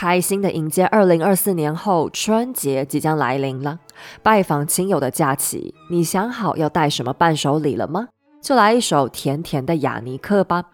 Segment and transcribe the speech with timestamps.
[0.00, 3.80] 开心的迎接二零二四年后春节即将来临了，
[4.22, 8.08] 拜访亲友的假期，你想好要带什么伴手礼了吗？
[8.40, 10.64] 就来一首甜甜的雅尼克吧。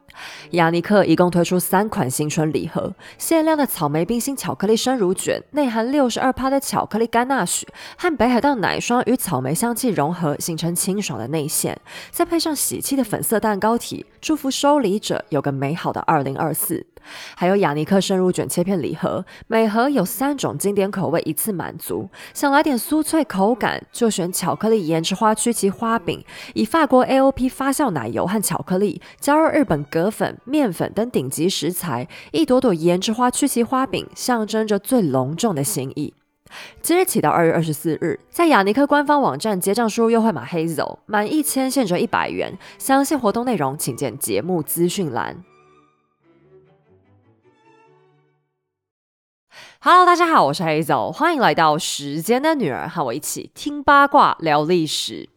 [0.53, 7.67] 雅尼克一共推出三款新春礼盒，限量的草莓冰心巧克力生乳卷，内含六十二帕的巧克力甘纳许
[7.99, 11.77] 和北海道奶霜与草莓香气融合，形成清爽的内馅，
[12.13, 16.87] 再配上喜气的粉色蛋糕体，祝福收礼者有个美好的二零二四。
[17.35, 22.09] 还有雅尼克生乳卷切片礼盒，每盒有三种经典口味，一次满足。
[22.35, 26.25] 想来点酥脆口感，就选巧克力盐之花曲奇花饼，
[26.55, 36.15] 以法国 AOP 发酵奶油和巧克力，加入日本葛粉、面粉等顶级食材，一朵朵盐之花曲奇花饼，象征着最隆重的心意。
[36.81, 42.57] 即日起到二月二十四日，在雅尼克官方网站结账输入优惠码 Hazel，满一千现折一百元。
[42.79, 45.56] 详细活动内容请见节目资讯栏。
[49.89, 55.29] Hello，大家好，我是黑走，欢迎来到时间的女儿，和我一起听八卦聊历史。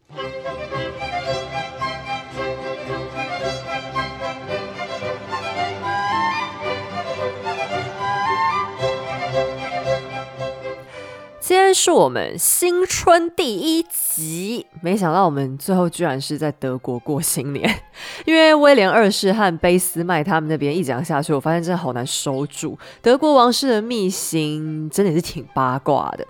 [11.70, 17.82] 天是我们新春第一集，没想到我们最后居然是在德国过新年，
[18.26, 22.76] 因为威廉二世和俾斯麦他们那边一讲下去，我发现真的好难收住。
[23.00, 26.26] 德国王室的秘辛真的是挺八卦的。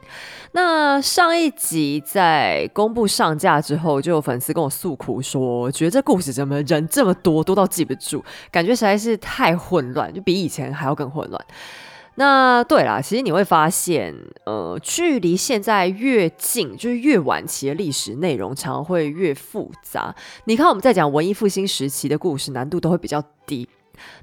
[0.53, 11.43] 那上一集在公布上架之后，就有粉丝跟我诉苦说，觉得这故事怎么人这么多，多到记不住，感觉实在是太混乱，就比以前还要更混乱。
[12.21, 20.15] 那对啦，其实你会发现，呃，距离现在越近，就是越晚期的历史内容，常会越复杂。
[20.45, 23.67] 你看，我们在讲文艺复兴时期的故事，难度都会比较低。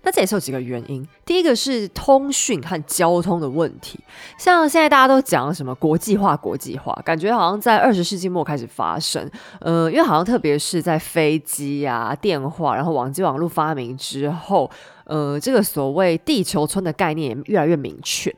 [0.03, 1.07] 那这也是有几个原因。
[1.25, 3.99] 第一个是通讯和交通的问题，
[4.37, 9.27] 像现在大家都讲什么国际化，国际化，感觉好像在二十世纪末开始发生。
[9.59, 14.69] 呃，因为好像特别是在飞机啊、电话，然后网际网络发明之后。
[15.07, 18.33] 呃，这个所谓地球村的概念也越来越明确，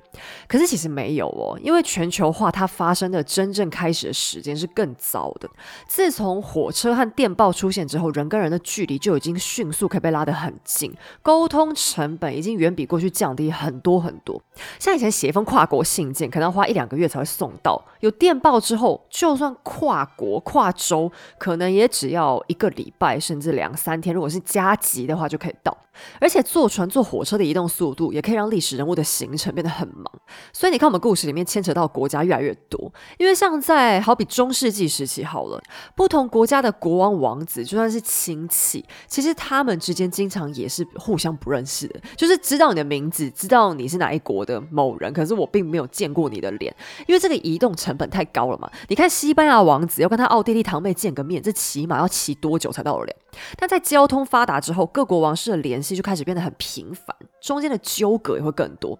[0.47, 5.49] 可是其实没有哦，因为全球化它发生的真正开始的时间是更早的。
[5.87, 10.93] 自从火车和电报出现之后，人跟人的距离就已经迅速可以被拉得很近，
[11.23, 14.39] 沟通成本已经远比过去降低很多很多。
[14.77, 25.75] 像以前写一封跨国信件，可能要花一两个月才会送到，有电报之后，就算跨国跨州，可能也只要一个礼拜甚至两三天，如果是加急的话就可以到。
[26.19, 30.05] 而且坐船、坐火车的移动速度，也可以让历史人物的行程变得很忙。
[30.53, 32.91] 所以你看，我们故事里面牵扯到国家越来越多。
[33.17, 35.61] 因为像在好比中世纪时期好了，
[35.95, 41.99] 不同国家的国王、王子，就算是亲戚，其实他们之间经常也是互相不认识的。
[42.15, 46.73] 就是知道你的名字，知道你是哪一国的某人，可是我并没有见过你的脸，
[47.07, 48.69] 因为这个移动成本太高了嘛。
[48.87, 53.15] 你看西班牙王子要跟他奥地利堂妹见个面，这起码要骑多久才到得了？
[53.57, 58.97] 但在交通发达之后，各国王室的联系就开始变得很频繁，中间的纠葛也会更多。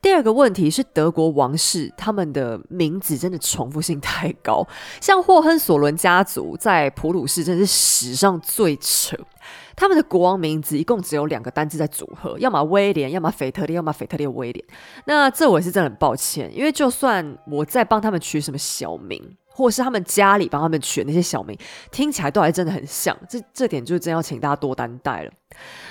[0.00, 4.66] 第二个问题是，德国王室他们的名字真的重复性太高，
[5.00, 9.16] 像霍亨索伦家族在普鲁士真是史上最扯。
[9.74, 14.64] 他们的国王名字一共只有两个单字在组合，要么威廉，要么腓特烈，要么腓特烈威廉。
[15.04, 19.36] 那这我也是真的很抱歉，因为就算我在帮他们取什么小名。
[19.58, 21.58] 或是他们家里帮他们取那些小名，
[21.90, 25.32] 听起来都还真的很像，这这点就真要请大家多担待了。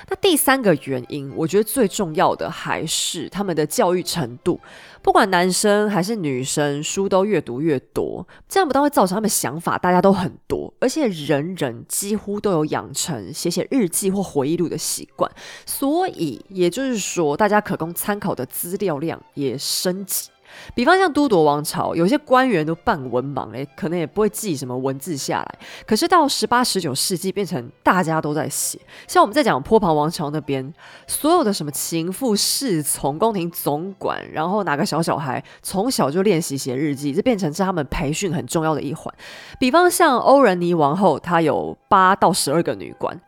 [0.07, 4.57] 那第三个原因，我觉得最重要的还是他们的教育程度，
[5.01, 15.29] 不管男生还是女生，书都越读越多，这样不但会造成他们想法大家都很多，而且人人几乎都有养成写写日记或回忆录的习惯，
[15.66, 20.29] 所以也就是说，大家可供参考的资料量也升级。
[20.74, 25.59] 比方像都铎王朝，有些官员都半文盲，诶，可能也不会记什么文字下来。
[25.85, 28.80] 可是到十八、十九世纪，变成大家都在写。
[29.08, 30.74] 像我们在讲波旁王朝那边，
[31.08, 39.14] 所有的什么情妇、侍从、宫廷总管，然后哪个小小孩从小就练习写日记，这变成是他们培训很重要的一环。
[39.59, 43.20] 比方像欧仁妮王后，她有八到十二个女官，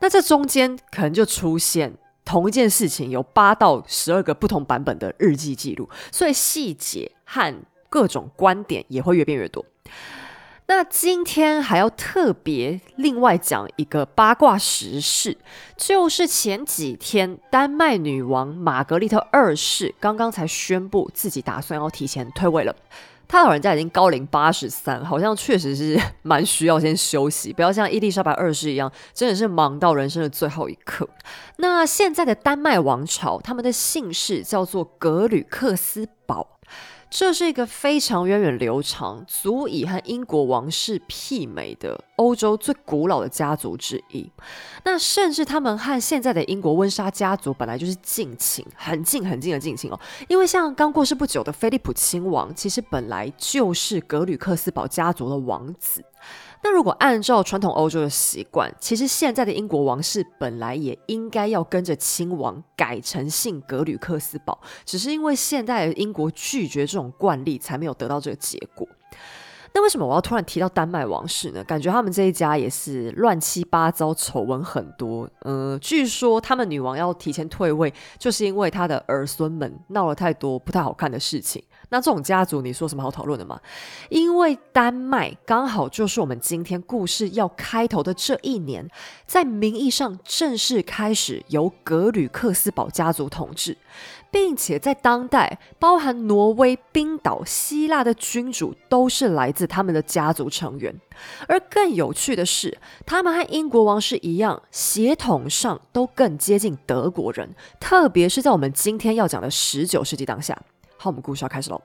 [0.00, 1.94] 那这中间可能就出现。
[2.24, 7.54] 同一件事情有八到十二个不同版本的日记记录，所以细节和
[7.88, 9.64] 各种观点也会越变越多。
[10.66, 15.36] 那今天还要特别另外讲一个八卦时事，
[15.76, 22.74] 就是前几天丹麦女王玛格丽特二世刚刚才宣布自己打算要提前退位了。
[23.26, 31.08] 他老人家已经高龄八十三，好像确实是蛮需要先休息，不要像伊丽莎白二世一样，真的是忙到人生的最后一刻。
[31.56, 36.53] 那现在的丹麦王朝，他们的姓氏叫做格吕克斯堡。
[37.16, 44.28] 这是一个非常源远流长、足以和英国王室媲美的欧洲最古老的家族之一。
[44.82, 50.00] 那甚至他们和现在的英国温莎家族本来就是近亲，很近很近的近亲哦。
[50.26, 56.04] 因为像刚过世不久的菲利普亲王，其实本来就是格吕克斯堡家族的王子。
[56.64, 68.88] 那如果按照传统欧洲的习惯，其实现在的英国王室本来也应该要跟着亲王改成姓格吕克斯堡，只是因为现代的英国拒绝这种惯例，才没有得到这个结果。
[69.74, 71.62] 那为什么我要突然提到丹麦王室呢？
[71.64, 75.28] 感觉他们这一家也是乱七八糟，丑闻很多。
[75.40, 81.62] 呃，据说他们女王要提前退位，就是因为她的儿孙们闹了太多不太好看的事情。
[81.90, 83.60] 那这种家族，你说什么好讨论的吗？
[84.08, 88.88] 因为丹麦刚好就是我们今天故事要开头的这一年，
[89.26, 93.76] 在名义上正式开始由格吕克斯堡家族统治，
[94.30, 100.94] 并且在当代，包含挪威、冰岛、希腊的君主都是来自他们的家族成员。
[101.46, 102.76] 而更有趣的是，
[103.06, 110.60] 他们和英国王室一样，血统上都更接近德国人，特别是在我们今天要讲的十九世纪当下。
[111.04, 111.82] 好，我们故事要开始喽。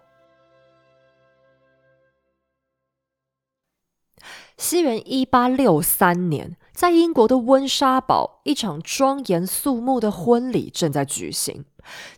[4.57, 11.66] 西元一八六三年，在英国的温莎堡，一场庄严肃穆的婚礼正在举行。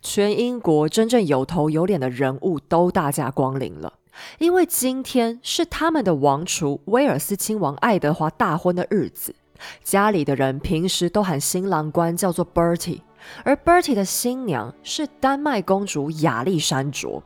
[0.00, 3.94] 全英国真正有头有脸的人物都大驾光临了，
[4.38, 9.34] 因为今天是他们的王储威尔斯亲王爱德华大婚的日子。
[9.82, 13.00] 家里的人平时都喊新郎官叫做 Bertie。
[13.44, 17.22] 而 Bertie 的新娘是丹麦公主亚历山卓，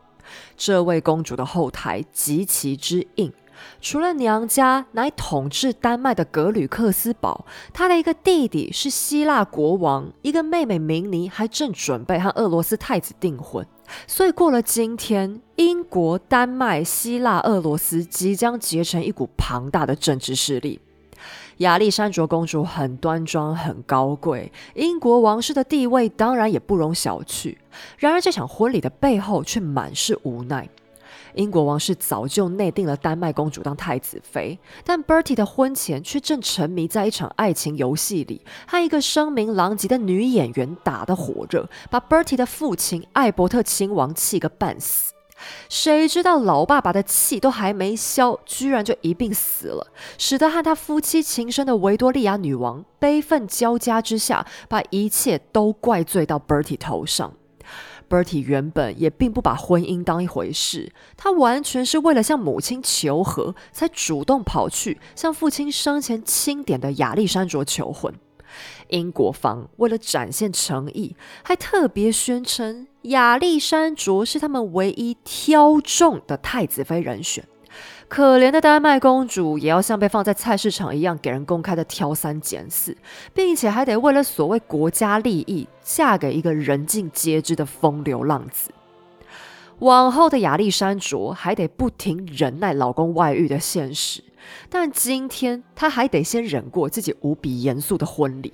[0.57, 3.33] 这位公主的后台极其之硬。
[3.81, 13.67] 除了娘家乃统治丹麦的格吕克斯堡，她的一个弟弟是希腊国王，一个妹妹明尼还正准备和俄罗斯太子订婚。
[14.07, 20.79] 所以过了今天，英国、丹麦、希腊、俄罗斯即将结成一股庞大的政治势力。
[21.59, 27.57] 亚历山卓公主很端庄、很高贵，英国王室的地位当然也不容小觑。
[27.99, 30.69] 然而，这场婚礼的背后却满是无奈。
[31.35, 45.16] 英国王室早就内定了丹麦公主当太子妃，但 Bertie 的婚前却正沉迷在一场爱情游戏里，和一个声名狼藉的女演员打得火热，把 Bertie 的父亲艾伯特亲王气个半死。
[45.69, 57.35] 谁知道老爸爸的气都还没消，居然就一并死了，使得和他夫妻情深的维多利亚女王悲愤交加之下，把一切都怪罪到 Bertie 头上。
[58.09, 68.15] Bertie 原本也并不把婚姻当一回事，他完全是为了向母亲求和，才主动跑去向父亲生前钦点的亚历山卓求婚。
[68.89, 77.45] 英国方为了展现诚意，还特别宣称亚历山卓是他们唯一挑中的太子妃人选。
[78.09, 82.97] 可怜的丹麦公主也要像被放在菜市场一样，给人公开的挑三拣四，
[83.35, 88.71] 并且还得为了所谓国家利益，嫁给一个人尽皆知的风流浪子。
[89.81, 94.23] 往后的亚历山卓还得不停忍耐老公外遇的现实。
[94.69, 98.53] 但今天，他还得先忍过自己无比严肃的婚礼。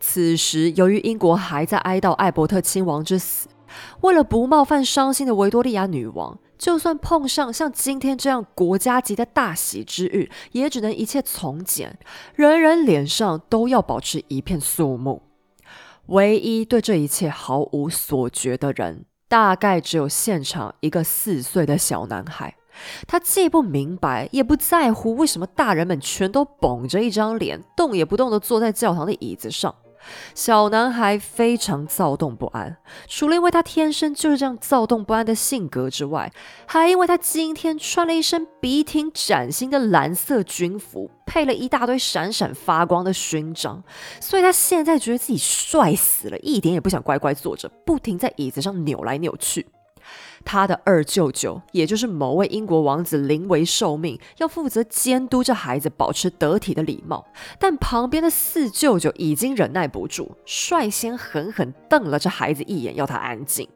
[0.00, 3.48] 此时，由于英国还在哀悼艾伯特亲王之死，
[4.00, 11.98] 为了不冒犯伤心的维多利亚女王，就算碰上像今天这样国家级的大喜之日，也只能一切从简，
[12.34, 15.22] 人人脸上都要保持一片肃穆。
[16.06, 22.54] 唯一对这一切毫无所觉的人，大概只有现场一个四岁的小男孩。
[23.06, 29.74] 他既不明白，也不在乎，为什么大人们全都绷着一张脸，动也不动地坐在教堂的椅子上。
[30.32, 32.76] 小男孩非常躁动不安，
[33.08, 36.32] 除了因为他天生就是这样躁动不安的性格之外，
[36.66, 43.82] 还因为他今天穿了一身笔挺崭新的蓝色军服，配了一大堆闪闪发光的勋章，
[44.20, 49.66] 所以他现在觉得自己帅死了，一点也不想乖乖坐着，不停在椅子上扭来扭去。
[50.48, 57.26] 他的二舅舅，也就是某位英国王子临危受命，要负责监督这孩子保持得体的礼貌。
[57.58, 63.68] 但旁边的四舅舅已经忍耐不住，率先狠狠瞪了这孩子一眼，要他安静。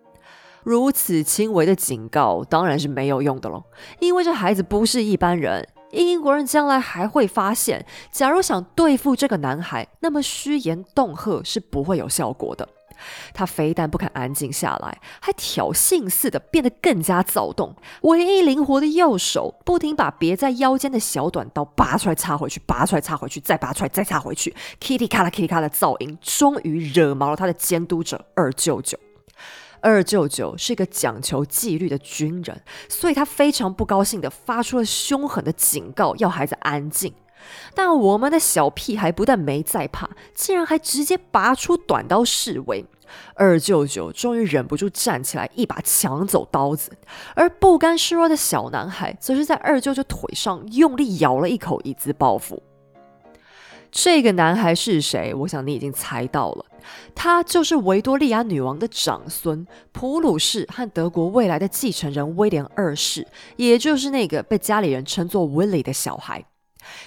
[0.62, 3.64] 如此轻微的警告当然是没有用的喽，
[4.00, 5.68] 因为这孩子不是一般人。
[5.90, 12.66] 英国人将来还会发现，假如想对付这个男孩，那么虚言恫吓是不会有效果的。
[13.32, 17.74] 他非但不肯安静下来，还挑衅似的变得更加躁动。
[18.02, 28.98] 唯一灵活的右手不停把别在腰间的小短刀拔出来插回去，拔出来插回去，再拔出来再插回去，kitty 咔啦 kitty 咔的噪音终于惹毛了他的监督者二舅舅。
[29.80, 37.12] 二舅舅是一个讲求纪律的军人，所以他非常不高兴的发出了凶狠的警告，要孩子安静。
[37.74, 42.86] 但我们的小屁孩不但没在怕，竟然还直接拔出短刀示威。
[43.34, 46.92] 二舅舅终于忍不住站起来，一把抢走刀子，
[47.34, 52.62] 而不甘示弱的小男孩则是在二舅舅腿上用力咬了一口，以资报复。
[53.90, 55.34] 这个男孩是谁？
[55.34, 56.64] 我想你已经猜到了，
[57.14, 66.46] 他就是维多利亚女王的长孙普鲁士和德国未来的继承人威廉二世，也就是那个被家里人称作 Willie 的小孩。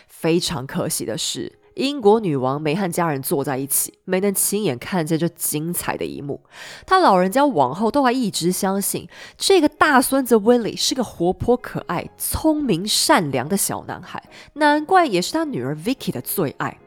[0.08, 6.42] 非常可惜的是，英国女王没和家人坐在一起，没能亲眼看见这精彩的一幕。
[6.86, 16.80] 她老人家往后都还一直相信，这个大孙子威利是个活泼可爱、聪明善良的小男孩，难怪也是他女儿 Vicky 的最爱。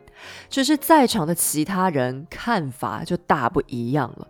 [0.51, 4.27] 只是在场的其他人看法就大不一样了。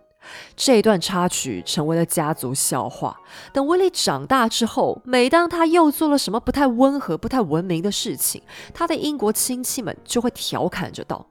[0.55, 3.19] 这一段插曲成为了家族笑话。
[3.53, 8.41] 等威利长大之后，每当他又做了什么不太温和、不太文明的事情，
[8.73, 11.25] 他的英国亲戚们就会调侃着道：“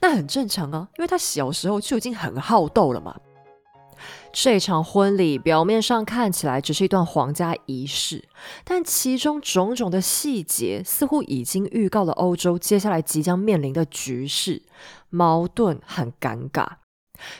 [0.00, 3.16] 那很正常啊，因为他小时候就已经很好斗了嘛。”
[4.32, 8.24] 这场婚礼表面上看起来只是一段皇家仪式，
[8.64, 14.62] 但其中种种的细节似乎已经预告了欧洲接下来即将面临的局势、
[15.08, 16.66] 矛盾和尴尬。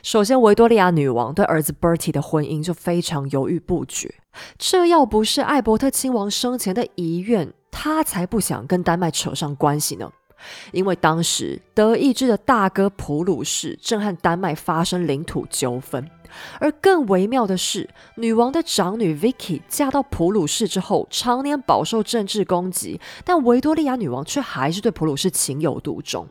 [0.03, 4.15] 首先，维多利亚女王对儿子 Bertie 的婚姻就非常犹豫不决。
[4.59, 10.11] 这要不是艾伯特亲王生前的遗愿，他才不想跟丹麦扯上关系呢。
[10.73, 16.11] 因为当时德意志的大哥普鲁士正和丹麦发生领土纠纷，
[16.61, 26.29] 而更微妙的是，女王的长女 Vicky 嫁到普鲁士之后，常年饱受政治攻击，但维多利亚女王却还是对普鲁士情有独钟。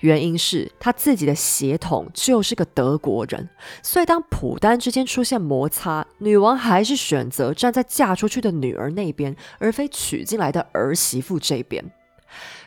[0.00, 3.48] 原因是他自己的血统就是个德国人，
[3.82, 11.84] 所以当普丹之间出现摩擦，女王还是选择站在嫁出去的女儿那边，而非娶进来的儿媳妇这边。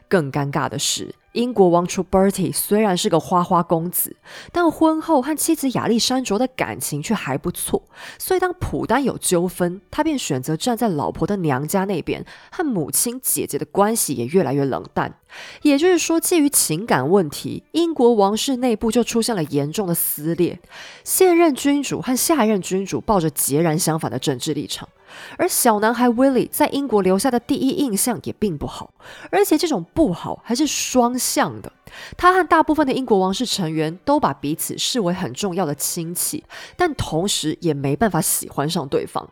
[0.07, 1.13] 更尴尬的是。
[1.33, 4.15] 英国王储 Bertie 虽然是个花花公子，
[4.51, 7.83] 但婚后和妻子亚历山卓的感情却还不错。
[8.17, 15.15] 所以当普丹有纠纷，他便选择站在老婆的娘家那边，和母亲姐姐的关系也越来越冷淡。
[15.61, 20.59] 也就是说，基于情感问题，英国王室内部就出现了严重的撕裂。
[21.03, 24.89] 现任君主和下一任君主抱着截然相反的政治立场。
[25.37, 28.93] 而小男孩 Willie 在英国留下的第一印象也并不好，
[29.31, 31.71] 而且这种不好还是双向的。
[32.17, 36.43] 他和大部分的英国王室成员都把彼此视为很重要的亲戚，
[36.77, 39.27] 但同时也没办法喜欢上对方。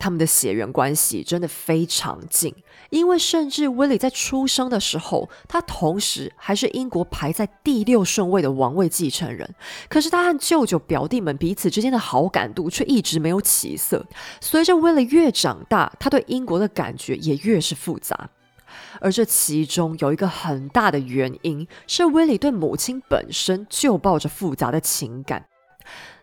[0.00, 2.52] 他们的血缘关系真的非常近，
[2.90, 9.54] 因为甚至威利在出生的时候，他同时还是英国排在第六顺位的王位继承人。
[9.88, 14.04] 可是他和舅舅、表弟们彼此之间的好感度却一直没有起色。
[14.40, 18.30] 随着威利越长大，他对英国的感觉也越是复杂。
[19.00, 25.46] 而这其中有一个很大的原因，是威利对母亲本身就抱着复杂的情感。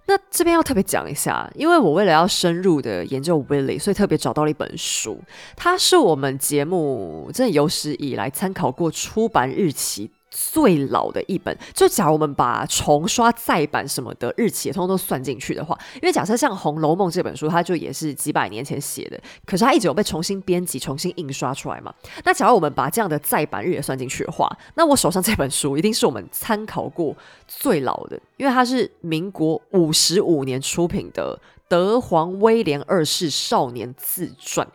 [0.07, 5.21] 那这边要特别讲一下，因为我为了要深入的研究 Willie，所以特别找到了一本书，
[5.55, 10.09] 它是我们节目真的有史以来参考过出版日期。
[10.39, 21.91] 最老的一本，就假如我们把重刷再版什么的日期也通通都算进去的话，因为假设像《红楼梦》这本书，它就也是几百年前写的，可是它一直有被重新编辑、重新印刷出来嘛。
[22.23, 27.15] 那假如我们把这样的再版日也算进去的话，那我手上这本书一定是我们参考过
[27.47, 31.35] 最老的，因为它是民国五十五年出品的
[31.67, 34.67] 《德皇威廉二世少年自传》。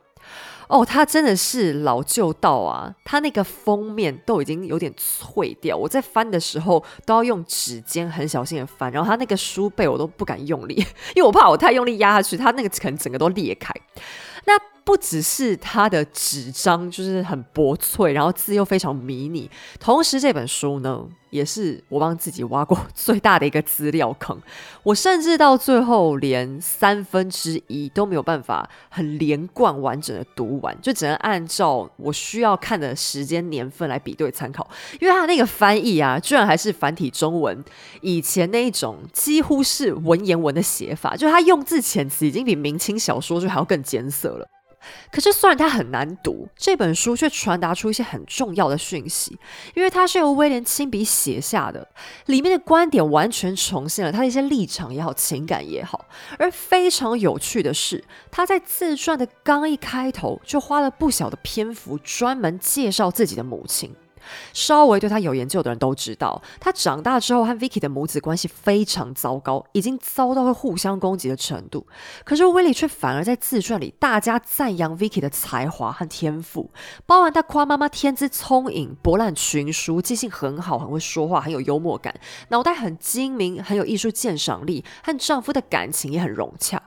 [0.72, 2.94] 哦，它真的是老旧到啊！
[3.04, 10.74] 它那个封面都已经有点脆掉，我在翻的时候都要用指尖很小心的翻，然后它那个书背我都不敢用力，
[11.14, 13.70] 因为我怕我太用力压下去，它那个可能整个都裂开。
[14.84, 24.36] 不只是它的纸张就是很薄脆，然后字又非常迷你，同时这本书呢，也是我帮自己挖过最大的一个资料坑。
[24.82, 34.68] 我甚至到最后连三分之一都没有办法很连贯完整的读完，就只能按照我需要看的时间年份来比对参考。
[35.00, 37.64] 因为它那个翻译啊，居然还是繁体中文，
[38.00, 44.48] 以前那一种几乎是文言文的写法，就是它用字遣词已经比明清小说就还要更艰涩了。
[45.10, 49.38] 可是虽然它很难读，这本书却传达出一些很重要的讯息，
[49.74, 51.86] 因为它是由威廉亲笔写下的，
[52.26, 56.06] 里面的观点完全重现了他的一些立场也好，情感也好。
[56.38, 63.94] 而非常有趣的是，他在自传的刚一开头就花了不小的篇幅，专门介绍自己的母亲。
[64.52, 71.86] 稍微对他有研究的人都知道，他长大之后和 Vicky 的母子关系非常糟糕，已经糟到会互相攻击的程度。
[72.24, 76.70] 可是威利却反而在自传里大加赞扬 Vicky 的才华和天赋，
[77.06, 82.14] 包含他夸妈妈天资聪颖、博览群书、记性很好、很会说话、很有幽默感、
[82.48, 86.82] 脑袋很精明、很有艺术鉴赏力，和丈夫的感情也很融洽。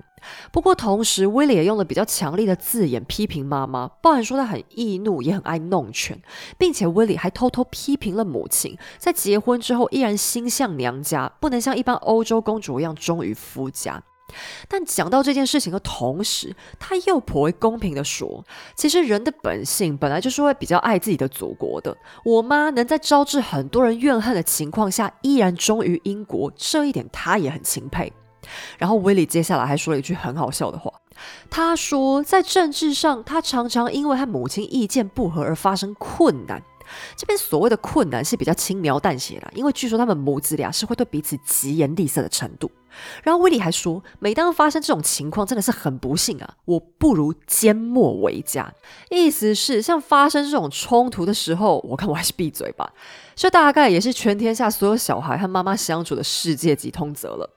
[0.51, 6.21] 不过，同时威廉也用了比较强烈的字眼批评妈妈，包含说她很易怒，也很爱弄权，
[6.57, 14.03] 并且威廉还偷偷批评了母亲，在结婚之后依然心向娘家，不能像一般欧洲公主一样忠于夫家。
[14.67, 18.43] 但讲到这件事情的同时，他又颇为公平的说，
[18.75, 21.95] 其实人的本性本来就是会比较爱自己的祖国的。
[22.25, 28.11] 我妈能在招致很多人怨恨的情况下，依然忠于英国，这一点他也很钦佩。
[28.77, 30.91] 然后威利接下来还说了一句很好笑的话，
[31.49, 36.61] 他说在政治上，他常常因为和母亲意见不合而发生困难。
[37.17, 42.69] 这边所谓的困难是比较轻描淡写的，因为据说他们母子俩是会对彼此疾言厉色的程度。
[43.23, 48.71] 然后威利还说，每当发生这种情况，真的是很不幸啊，我不如缄默为佳。
[49.09, 52.93] 意思是像发生这种冲突的时候，我看我还是闭嘴吧。
[53.33, 57.49] 这大概也是全天下所有小孩和妈妈相处的世界级通则了。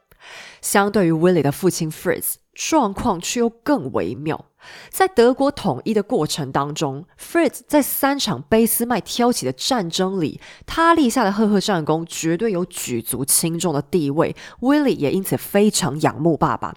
[0.60, 4.46] 相对于 Willie 的父亲 Fritz，状况却又更微妙。
[4.90, 14.34] 在德国统一的过程当中，Fritz 在三场俾斯麦挑起的战争里，他立下的赫赫战功绝对有举足轻重的地位。
[14.60, 16.74] Willie 也因此非常仰慕爸爸。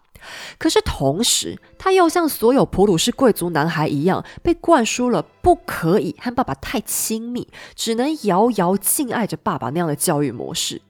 [0.59, 10.83] 可是同时，他又像所有普鲁士贵族男孩一样，被灌输了不可以和爸爸太亲密，只能遥遥敬爱着爸爸那样的教育模式。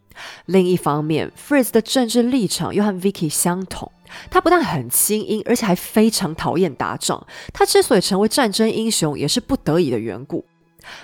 [0.45, 3.91] 另一方面，Fritz 的政治立场又和 Vicky 相同。
[4.29, 7.25] 他不但很亲英，而且还非常讨厌打仗。
[7.53, 10.45] 他之所以成为战争英雄，也是不得已的缘故。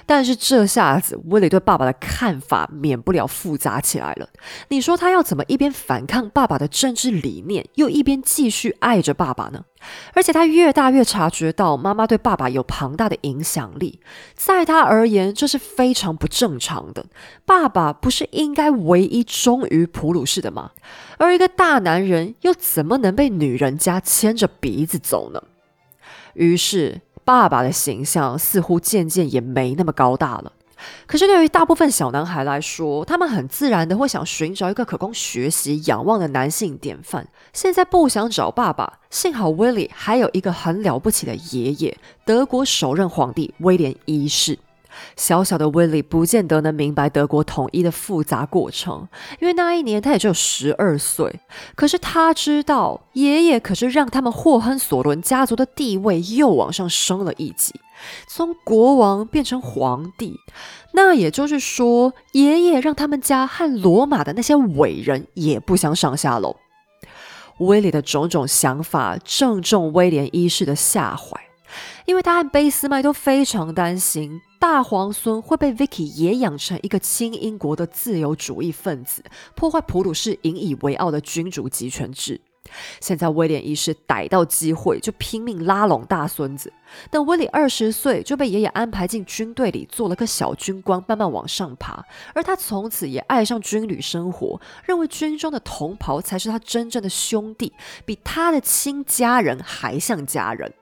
[0.06, 4.28] 但是这下子，威利对爸爸的看法免不了复杂起来了。
[4.70, 9.66] 你说他要怎么一边反抗爸爸的政治理念，又一边继续爱着爸爸呢？
[10.14, 14.00] 而且他越大越察觉到妈妈对爸爸有庞大的影响力，
[14.36, 17.06] 在他而言，这是非常不正常的。
[17.46, 20.72] 爸爸不是应该唯一忠于普鲁士的吗？
[21.18, 25.44] 而一个大男人又怎么能被女人家牵着鼻子走呢？
[26.34, 27.02] 于是。
[27.28, 30.54] 爸爸的形象似乎渐渐也没那么高大了。
[31.06, 37.28] 可是对于大部分小男孩来说，他们很自然的会想寻找一个可供学习、仰望的男性典范。
[37.52, 44.58] 现在不想找爸爸，幸好威利还有一个很了不起的爷爷——德国首任皇帝威廉一世。
[45.16, 49.08] 小小的威利不见得能明白德国统一的复杂过程，
[49.40, 51.40] 因为那一年他也只有十二岁。
[51.76, 57.74] 可是他知道，爷爷可是让他们霍亨索伦家族的地位又往上升了一级，
[58.28, 60.36] 从国王变成皇帝。
[60.94, 66.56] 那也就是说，爷爷让他们家和罗马的那些伟人也不相上下喽。
[67.60, 71.47] 威利的种种想法正中威廉一世的下怀。
[72.08, 79.22] 因为他和贝斯麦都非常担心大皇孙会被 Vicky 也养成一个亲英国的自由主义分子，
[79.56, 82.40] 破坏普鲁士引以为傲的君主集权制。
[83.02, 86.72] 现在威廉一世逮到机会就拼命拉拢大孙子，
[87.12, 92.06] 等威廉二十岁就被爷爷安排进军队里做了个小军官，慢慢往上爬。
[92.34, 97.74] 而他从此也爱上军旅生活，认为军中的同袍才是他真正的兄弟，
[98.06, 100.74] 比他的亲家人还像家人。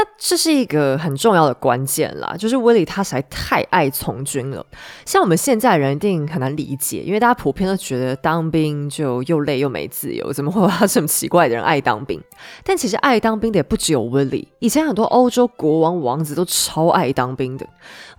[0.00, 4.64] 那这是一个很重要的关键啦，就是威利他实在太爱从军了。
[5.04, 12.22] 像我们现在人一定很难理解，因为大家普遍都觉得当兵就又累又没自由，怎么会有这么奇怪的人爱当兵？
[12.62, 17.66] 但其实爱当兵的也不只有威利，以前很多欧洲国王王子都超爱当兵的。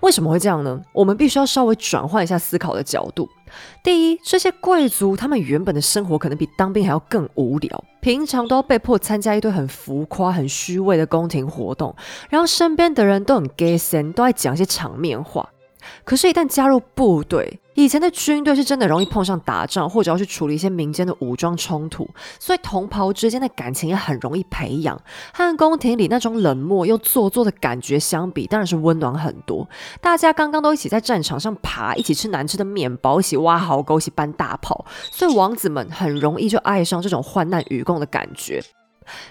[0.01, 0.81] 为什么会这样呢？
[0.91, 3.29] 我们必须要稍微转换一下思考的角度。
[3.83, 11.95] 第一，这些贵族他们原本的生活可能比当兵还要更无聊，平常都要被迫参加一堆很浮夸、很虚伪的宫廷活动，
[12.29, 15.49] 然后身边的人都很 gay 森，都爱讲一些场面话。
[16.03, 24.99] 可是，一旦加入部队，以前的军队是真的容易碰上打仗，或者要去处理一些民间的武装冲突，所以同袍之间的感情也很容易培养。
[25.33, 29.67] 和宫廷里那种冷漠又做作的感觉相比，当然是温暖很多。
[30.01, 38.63] 大家刚刚都一起在战场上爬，一起吃难吃的面包，一起挖壕沟，一起搬大炮，所以王子们很容易就爱上这种患难与共的感觉。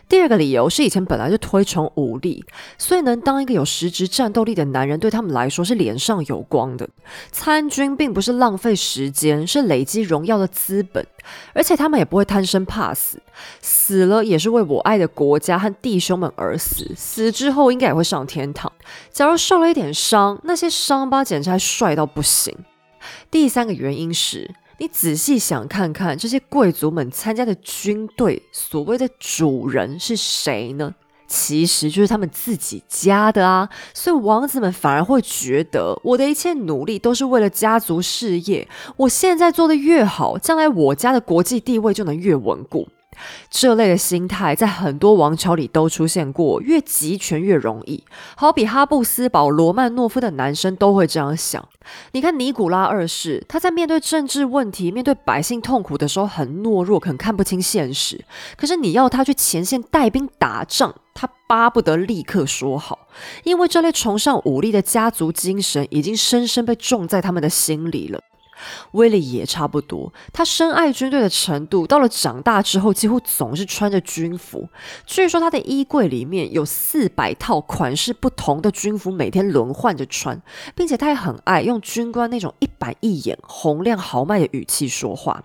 [0.09, 2.45] 第二个理由是以前本来就推崇武力，
[2.79, 6.89] 所以能当一个有实质战斗力的男人，对他们来说是脸上有光的。
[7.31, 11.07] 参军并不是浪费时间，是累积荣耀的资本，
[11.53, 13.21] 而且他们也不会贪生怕死，
[13.61, 18.73] 死了也是为我爱的国家和弟兄们而死，死之后应该也会上天堂。
[19.11, 22.55] 假如受了一点伤，那些伤疤简直还帅到不行。
[23.31, 24.51] 第三个原因是。
[24.81, 30.95] 你仔细想看看，这些贵族们参加的军队，所谓的主人是谁呢？
[31.27, 33.69] 其实就是他们自己家的啊。
[33.93, 38.69] 所以王子们反而会觉得，我的一切努力都是为了家族事业。
[38.97, 42.89] 我现在做的越好，将来我家的国际地位就能越稳固。
[43.51, 48.05] 这类的心态在很多王朝里都出现过，越集权越容易。
[48.37, 51.67] 好比哈布斯堡、罗曼诺夫的男生都会这样想。
[52.13, 58.25] 你看尼古拉二世，他在面对政治问题、面对百姓痛苦的时候很懦弱，可能看不清现实。
[58.57, 63.09] 可是你要他去前线带兵打仗，他巴不得立刻说好，
[63.45, 68.21] 因为这类崇尚武力的家族精神已经深深被种在他们的心里了。
[68.93, 74.69] 威力也差不多，他深爱军队的程度，到了长大之后，几乎总是穿着军服。
[75.07, 80.41] 据说他的衣柜里面有四百套款式不同的军服，每天轮换着穿，
[80.75, 85.45] 并且他也很爱用军官那种一板一眼、洪亮豪迈的语气说话。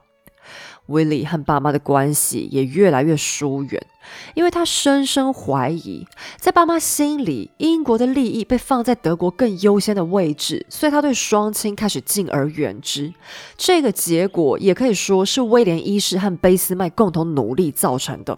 [0.88, 3.86] 威利和爸妈的关系也越来越疏远，
[4.34, 6.06] 因为他深深怀疑，
[6.38, 13.13] 在爸妈心里，英国的利益被放在德国更优先的位置，所以他对双亲开始敬而远之。
[13.58, 18.38] 这个结果也可以说是威廉一世和俾斯麦共同努力造成的。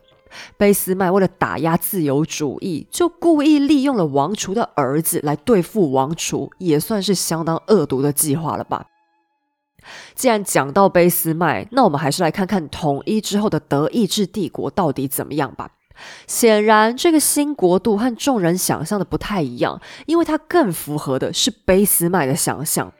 [0.58, 8.86] 俾斯麦为了打压自由主义，就故意利用了王储的儿子来对付王储，也算是相当恶毒的计划了吧。
[10.13, 15.69] 既然讲到俾斯麦，那我们还是来看看统一之后的德意志帝国到底怎么样吧。
[16.28, 22.91] 显然，这个新国度和众人想象的不太一样，因为它更符合的是俾斯麦的想象。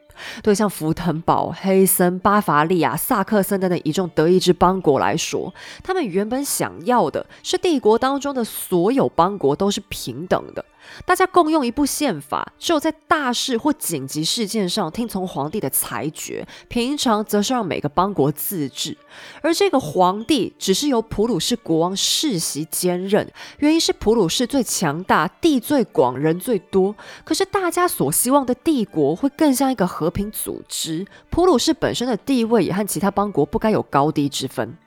[0.42, 10.64] 对像福腾堡、黑森、巴伐利亚、萨克森等等一众德意志邦国来说，他们原本想要的是帝国当中的所有邦国都是平等的。
[11.06, 18.98] 大家共用一部宪法，只有在大事或紧急事件上听从皇帝的裁决，平常则是让每个邦国自治。
[19.42, 26.96] 而这个皇帝只是由普鲁士国王世袭兼任，原因是普鲁士最强大，地最广，人最多。
[27.24, 34.78] 可是大家所希望的帝国会更像一个和平组织，普鲁士本身的地位也和其他邦国不该有高低之分。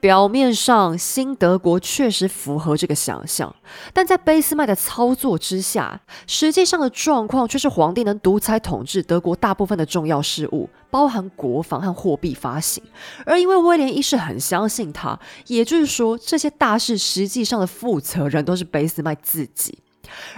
[0.00, 3.54] 表面上，新德国确实符合这个想象，
[3.92, 12.82] 但在俾斯麦的操作之下，实际上的状况却是皇帝能独裁统治德国大部分的重要事务，包含国防和货币发行。
[13.24, 19.78] 而因为威廉一世很相信他，也就是说，这些大事实际上的负责人都是俾斯麦自己。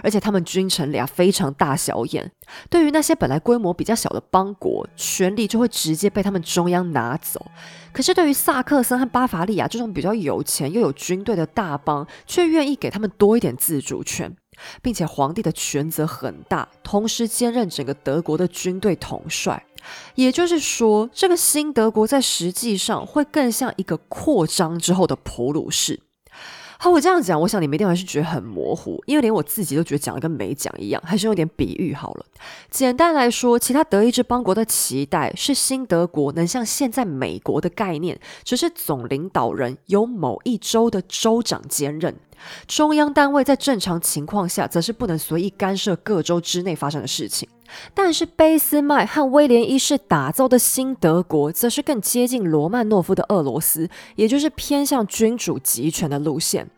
[0.02, 2.30] 而且他们君臣俩非常大小眼，
[2.70, 7.44] 对于那些本来规模比较小的邦国，权力就会直接被他们中央拿走。
[7.92, 14.36] 可是对于萨克森和巴伐利亚这种比较有钱又有军队的大邦，却愿意给他们多一点自主权，
[14.82, 19.64] 并且皇帝的权责很大，同时兼任整个德国的军队统帅。
[20.16, 26.00] 也就是说，这个新德国在实际上会更像一个扩张之后的普鲁士。
[26.80, 32.24] 好，我这样讲，我想你们一定还是觉得很模糊，因为连我自己都觉得讲的跟没讲一样，还是用点比喻好了。
[32.70, 42.14] 简单来说，其他德意志邦国的期待是新德国能像现在美国的概念，只是总领导人由某一州的州长兼任，
[42.68, 47.48] 中央单位在正常情况下则是不能随意干涉各州之内发生的事情。
[47.94, 56.68] 但是俾斯麦和威廉一世打造的新德国，则是更接近罗曼诺夫的俄罗斯，也就是偏向君主集权的路线。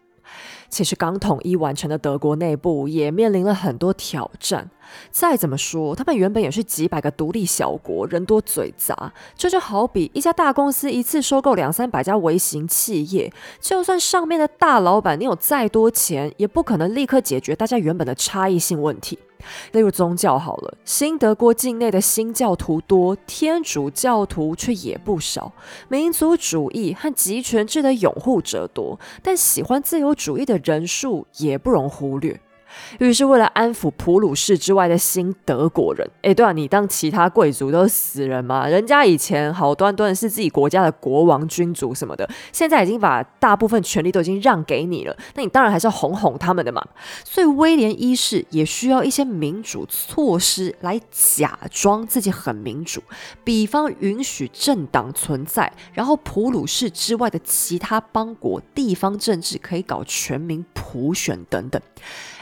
[0.69, 4.71] 其实刚统一完成的德国内部也面临了很多挑战。
[5.11, 9.13] 再怎么说，他们原本也是几百个独立小国，人多嘴杂。
[9.37, 19.19] 这就好比一家大公司一次收购两三百家微型企业，就算上面的大老板你有再多钱，也不可能立刻解决大家原本的差异性问题。
[19.73, 25.53] 例如宗教好了，新德国境内的新教徒多，天主教徒却也不少。
[25.89, 32.41] 民族主义和集权制的拥护者多，但喜欢自由主义的人数也不容忽略。
[32.99, 38.67] 于是为了安抚普鲁士之外的新德国人，哎，对啊，你当其他贵族都是死人吗？
[38.67, 46.85] 人家以前好端端是自己国家的国王、君主什么的，现在已经把大部分权力都已经让给你了，那你当然还是要哄哄他们的嘛。
[47.25, 53.03] 所以威廉一世也需要一些民主措施来假装自己很民主，
[53.45, 61.81] 比方允许政党存在，然后普鲁士之外的其他邦国地方政治可以搞全民普选等等。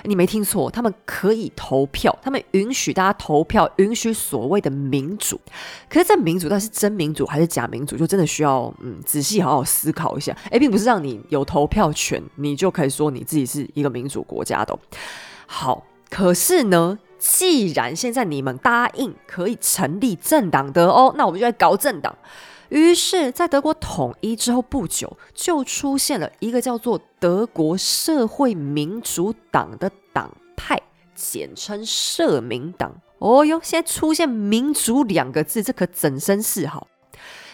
[0.05, 5.41] 你没听错，他们可以投票，他们允许大家投票，允许所谓的民主。
[5.89, 10.37] 可是这民主，到底是真民主还是假民主，就真的需要嗯仔细好好思考一下。
[10.51, 14.79] 诶，并不是让你有投票权，你就可以说你自己是一个民主国家的。
[15.47, 22.17] 好，可是呢，既然现在你们答应可以成立政党的哦，那我们就来搞政党。
[22.69, 30.81] 于是，在德国统一之后不久，就出现了一个叫做德国社会民主党的党派，
[31.15, 33.01] 简称社民党。
[33.19, 36.87] 哦哟，现在出现“民主”两个字，这可怎生是好。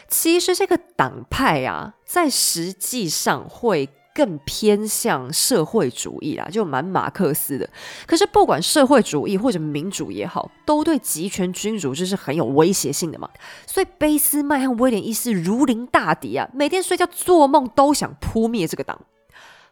[0.09, 3.89] 其实这个党派啊，在实际上会。
[4.15, 7.69] 更偏向社会主义啦，就蛮马克思的。
[8.07, 13.29] 可是不管社会主义或者民主也好，都对集权君主制是很有威胁性的嘛。
[13.67, 19.01] 所以卑斯麦和威廉一世如临大敌啊，每天睡觉做梦都想扑灭这个党。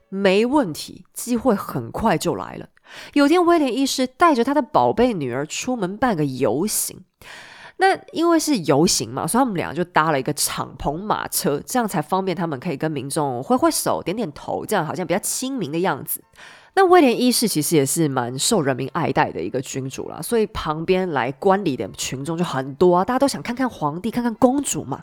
[0.08, 2.68] 没问题，机会很快就来了。
[3.14, 7.04] 有天，威廉一世带着他的宝贝女儿出门办个游行。
[7.82, 16.22] 那因为是游行嘛，所以他们俩就搭了一个敞篷马车，这样才方便他们可以跟民众挥挥手、点点头，这样好像比较亲民的样子。
[16.74, 25.02] 那威廉一世其实也是蛮受人民爱戴的一个君主啦，所以旁边来观礼的群众就很多啊，大家都想看看皇帝、看看公主嘛。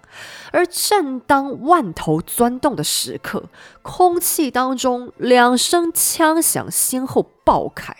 [0.54, 3.44] 而正当万头钻动的时刻，
[3.82, 7.94] 空气当中两声枪响先后爆开，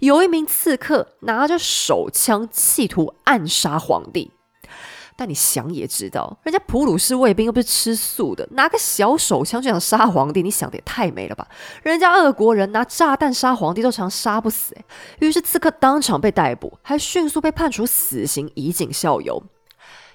[0.00, 4.30] 有一名刺客拿着手枪企图暗杀皇帝。
[5.16, 11.46] 但你想也知道，人家普鲁士卫兵又不是吃素的，拿个小手枪就想杀皇帝，你想的也太美了吧！
[11.84, 14.76] 人家俄国人拿炸弹杀皇帝都常杀不死，
[15.20, 19.40] 于是刺客当场被逮捕，还迅速被判处死刑以儆效尤。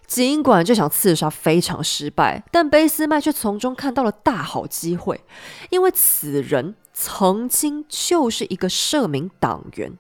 [0.06, 5.24] 尽管这场刺杀非常失败，但俾斯麦却从中看到了大好机会，
[5.70, 9.98] 因为此人曾经就是一个社民党员。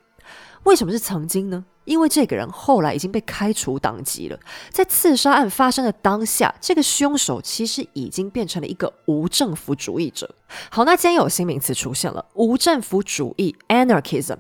[0.63, 1.63] 为什么是曾经呢？
[1.85, 4.38] 因为这个人后来已经被开除党籍了，
[4.69, 10.35] 在刺杀案发生的当下，这个凶手其实已经变成了一个无政府主义者。
[10.69, 14.38] 好，那今天有新名词出现了，无政府主义 （anarchism）。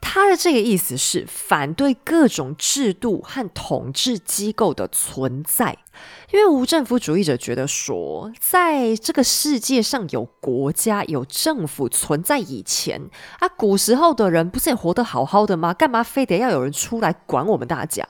[0.00, 5.76] 它的这个意思是反对各种制度和统治机构的存在，
[6.32, 13.00] 因为无政府主义者觉得说，在这个世界上有国家、有政府存在以前
[13.40, 15.74] 啊，古时候的人不是也活得好好的吗？
[15.74, 18.06] 干嘛非得要有人出来管我们大家？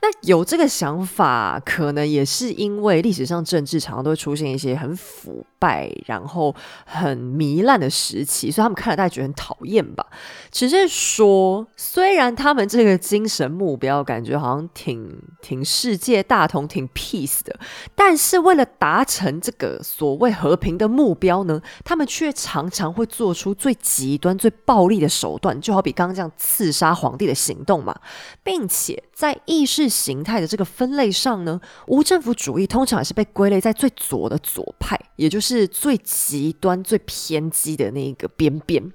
[0.00, 6.52] 那有这个想法，可能也是因为历史上政治常常都会出现一些很腐败，然后
[6.84, 10.04] 很糜烂的时期，所以他们看了大家觉得很讨厌吧。
[10.50, 17.54] 只是说，虽然他们这个精神目标感觉好像挺挺世界大同、挺 peace 的，
[17.94, 27.94] 但是为了达成这个所谓和平的目标呢，他们却常常会做出最极端、最暴力的手段，就好比刚刚这样刺杀皇帝的行动嘛，
[28.42, 29.92] 并且在意识。
[29.92, 38.92] 形态的这个分类上呢，无政府主义通常也是被归类在最左的左派，也就是是最极端、最偏激的那一个边边。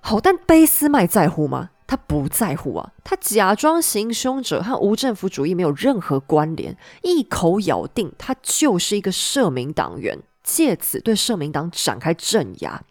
[0.00, 1.70] 好，但卑斯麦在乎吗？
[1.88, 2.92] 他不在乎啊！
[3.04, 12.82] 他假装行凶者和无政府主义没有任何关联，一口咬定他就是一个社民党员，借此对社民党展开镇压。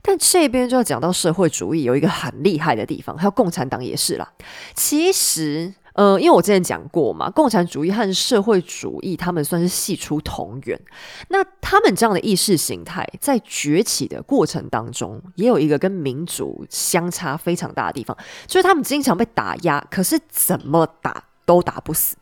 [0.00, 4.32] 但这边就要讲到社会主义有一个很厉害的地方，还有共产党也是啦。
[4.74, 5.74] 其实。
[5.94, 10.80] 呃，因为我之前讲过嘛，共产主义和社会主义他们算是系出同源。
[11.28, 22.16] 那他们这样的意识形态在崛起的过程当中，也有一个跟民主相差非常大的地方，就是他们经常被打压，可是怎么打都打不死。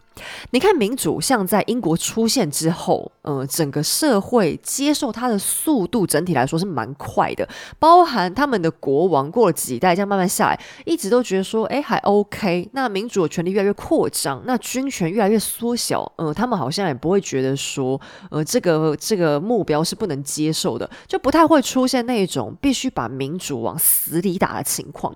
[0.51, 7.49] 你看民主，像在英国出现之后，呃，整个社会接受它的速度，整体来说是蛮快的。
[7.79, 12.69] 包含他们的国王过了几代，这样慢慢下来，一直都觉得说，哎，还 OK。
[12.73, 25.15] 那民主的权力越来越扩张，那军权越来越缩小，呃，他们好像也不会觉得说，呃，这个这个目标是不能接受的，就不太会出现那种必须把民主往死里打的情况。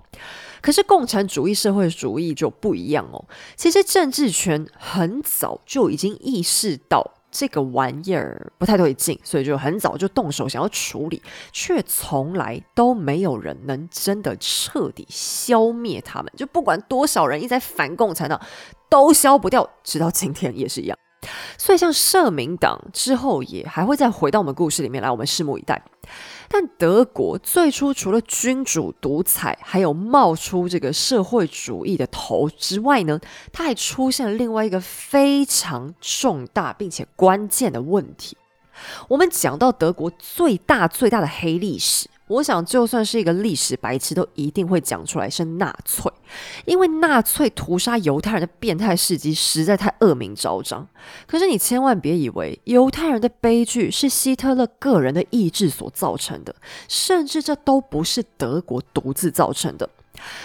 [0.67, 3.23] 可是共产主义、社会主义就不一样哦。
[3.55, 7.13] 其实政治权很早就已经意识到。
[7.29, 11.21] 这个玩意儿不太对劲，所以就很早就动手想要处理，
[11.53, 16.31] 却从来都没有人能真的彻底消灭他们。
[16.35, 18.41] 就不管多少人一直在反共产党，
[18.89, 20.97] 都消不掉，直到今天也是一样。
[21.57, 25.83] 所以，像社民党之后也还会再回到我们故事里面来，我们拭目以待。
[26.47, 33.19] 但德国最初除了君主独裁，还有冒出这个社会主义的头之外呢，
[33.51, 38.37] 它还出现了另外一个非常重大并且关键的问题。
[39.09, 42.07] 我们讲到德国最大最大的黑历史。
[42.27, 46.11] 我想，就算是一个历史白痴，都一定会讲出来是纳粹，
[46.65, 50.87] 因为纳粹屠杀犹太人的变态事迹实在太恶名昭彰。
[51.25, 56.53] 可是你千万别以为犹太人的悲剧是希特勒个人的意志所造成的，
[56.89, 59.89] 甚至这都不是德国独自造成的。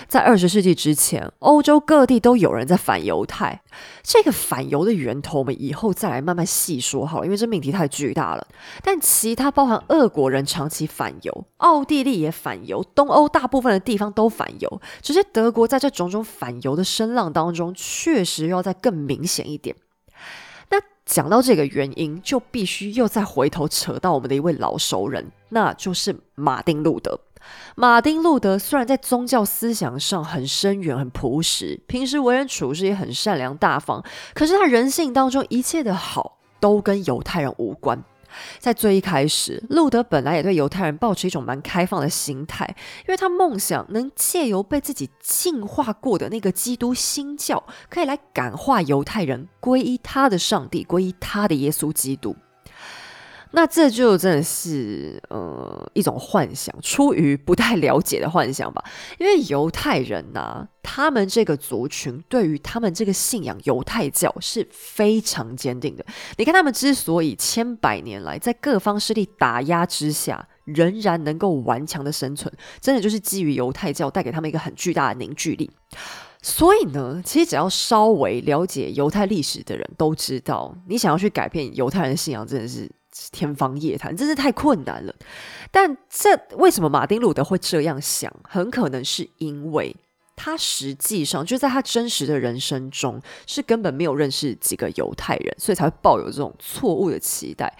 [0.08, 3.62] 在二十世纪之前，欧洲各地都有人在反犹太。
[4.02, 8.46] 这个反犹的源头，我们以后再来慢慢细说好了，因为这命题太巨大了。
[8.82, 14.80] 但其他包含俄国人长期反犹，奥地利也反犹，东欧大部分的地方都反犹。
[15.00, 19.74] 只是德国在这种种反犹的声浪当中，确实要再更明显一点。
[20.70, 27.18] 那讲到这个原因，就必须又再回头扯到我们的一位老熟人，那就是马丁路德。
[27.74, 38.02] 马丁路德虽然在宗教思想上很深远、很朴实，平时为人处事也很善良大方，可是他人性当中一切的好都跟犹太人无关。
[38.58, 42.66] 在最一开始，路德本来也对犹太人抱持一种蛮开放的心态，
[43.00, 52.34] 因为他梦想能借由被自己净化过的那个基督新教，可以来感化犹太人皈依他的上帝，皈依他的耶稣基督。
[53.54, 58.82] 那这就真的是呃一种幻想，出于不太了解的幻想吧。
[59.18, 66.04] 因为犹太人呐，他们这个族群对于他们这个信仰犹太教是非常坚定的。
[66.38, 75.70] 你看他们之所以千百年来在各方势力打压之下，仍然能够顽强的生存，真的就是基于犹太教带给他们一个很巨大的凝聚力。
[76.40, 82.90] 所以呢，其实只要稍微了解犹太历史的人都知道，你想要去改变犹太人的信仰，真的是。
[83.30, 85.14] 天方夜谭，真是太困难了。
[85.70, 88.32] 但这为什么马丁路德会这样想？
[88.42, 89.94] 很可能是因为
[90.34, 97.76] 他实际上就在他真实的人生中是根本没有认识几个犹太人，所以才会抱有这种错误的期待。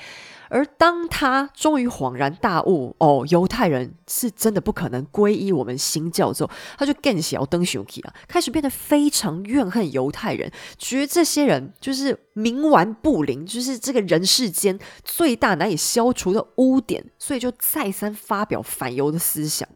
[0.53, 19.67] 而当他终于恍然大悟，哦，犹太人是真的不可能皈依我们新教之后，他就更想要登熊起啊，开始变得非常怨恨犹太人，觉得这些人就是冥顽不灵，就是这个人世间最大难以消除的污点，所以就再三发表反犹的思想。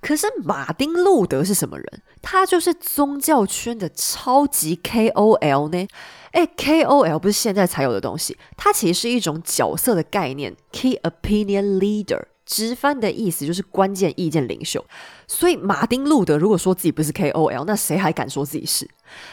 [0.00, 2.02] 可是马丁路德是什么人？
[2.22, 5.86] 他就是宗教圈的超级 KOL 呢。
[6.32, 14.84] 哎，KOL 不是现在才有的东西，它其实是一种角色的概念，Key Opinion Leader，直翻的意思就是关键意见领袖。
[15.26, 18.88] 所以马丁路德如果说自己不是 KOL，那谁还敢说自己是？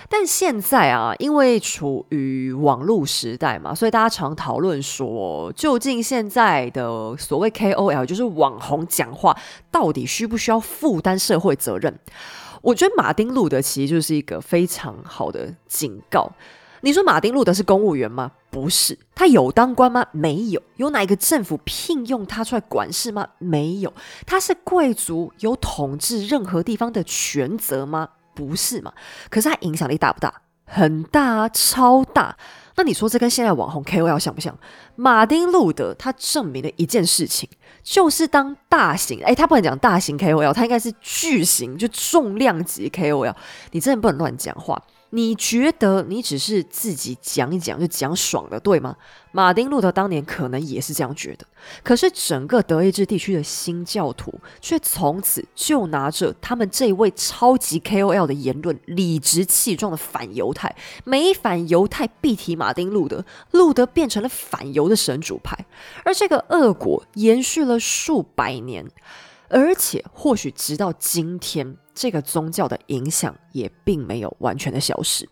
[0.10, 9.38] 但现在啊，因为处于网络时代嘛，所以大家常讨论说，究竟现在的所谓 KOL，就是网红讲话，
[9.72, 11.98] 到底需不需要负担社会责任？
[12.62, 16.32] 我觉得马丁路德其实就是一个非常好的警告。
[16.86, 18.32] 你说马丁路德是公务员吗？
[18.52, 20.06] 不是，他有当官吗？
[20.12, 20.62] 没有。
[20.76, 23.28] 有哪一个政府聘用他出来管事吗？
[23.40, 23.92] 没有。
[24.28, 28.10] 他是贵族，有统治任何地方的权责吗？
[28.36, 28.94] 不是嘛？
[29.32, 30.32] 可是他影响力大不大？
[30.66, 32.38] 很大啊，超大。
[32.76, 34.56] 那你说这跟现在网红 KOL 像不像？
[34.96, 37.50] 马丁路德他证明了一件事情，
[37.82, 43.34] 就是当大型，哎，他不能讲大型 KOL，他应该是巨型，就重量级 KOL。
[43.72, 44.80] 你真的不能乱讲话。
[45.16, 48.98] 你觉得你只是自己讲一讲就讲爽了，对吗？
[49.32, 51.48] 马丁路德当年可能也是这样觉得，
[51.84, 60.76] 可是整个德意志地区的新教徒却从此就拿着他们这位超级 KOL 的言论，理直气壮的反犹太，
[61.06, 65.66] 每反犹太必提马丁路德，路德变成了反犹的神主派，
[66.04, 68.86] 而这个恶果延续了数百年。
[69.48, 75.28] 而且，或许直到今天，这个宗教的影响也并没有完全的消失。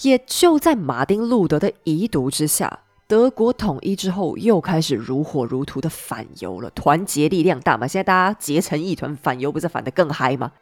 [0.00, 6.70] 也就在马丁路德的遗毒之下，德国统一之后，又开始如火如荼的反犹了。
[6.70, 10.52] 团结力量大嘛，现在大家结成一团反犹，不是反得更嗨吗？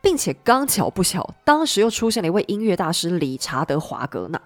[0.00, 4.40] 并且刚巧不巧，当时又出现了一位音乐大师理查德·华格纳。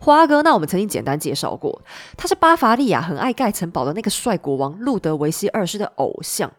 [0.00, 1.82] 华格纳我们曾经简单介绍过，
[2.16, 6.50] 他是巴伐利亚很爱盖城堡的那个帅国王路德维希二世的偶像。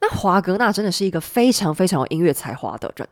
[0.00, 3.08] 那华格纳真的是一个非常非常有音乐才华的人，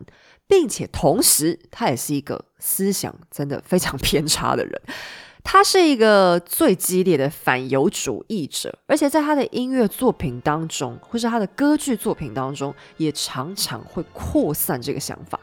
[0.47, 4.81] 并且同时他也是一个思想真的非常偏差的人。
[5.41, 15.39] 他是一个最激烈的反犹主义者，而且在他的音乐作品当中，或是他的歌剧作品当中，也常常会扩散这个想法。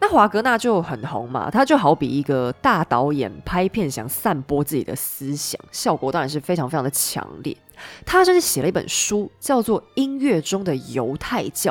[0.00, 7.56] 那华格纳就很红嘛，他就好比一个大导演拍片想散播自己的思想，效果当然是非常非常的强烈。
[8.04, 11.70] 他甚至写了一本书，叫做《音乐中的犹太教》。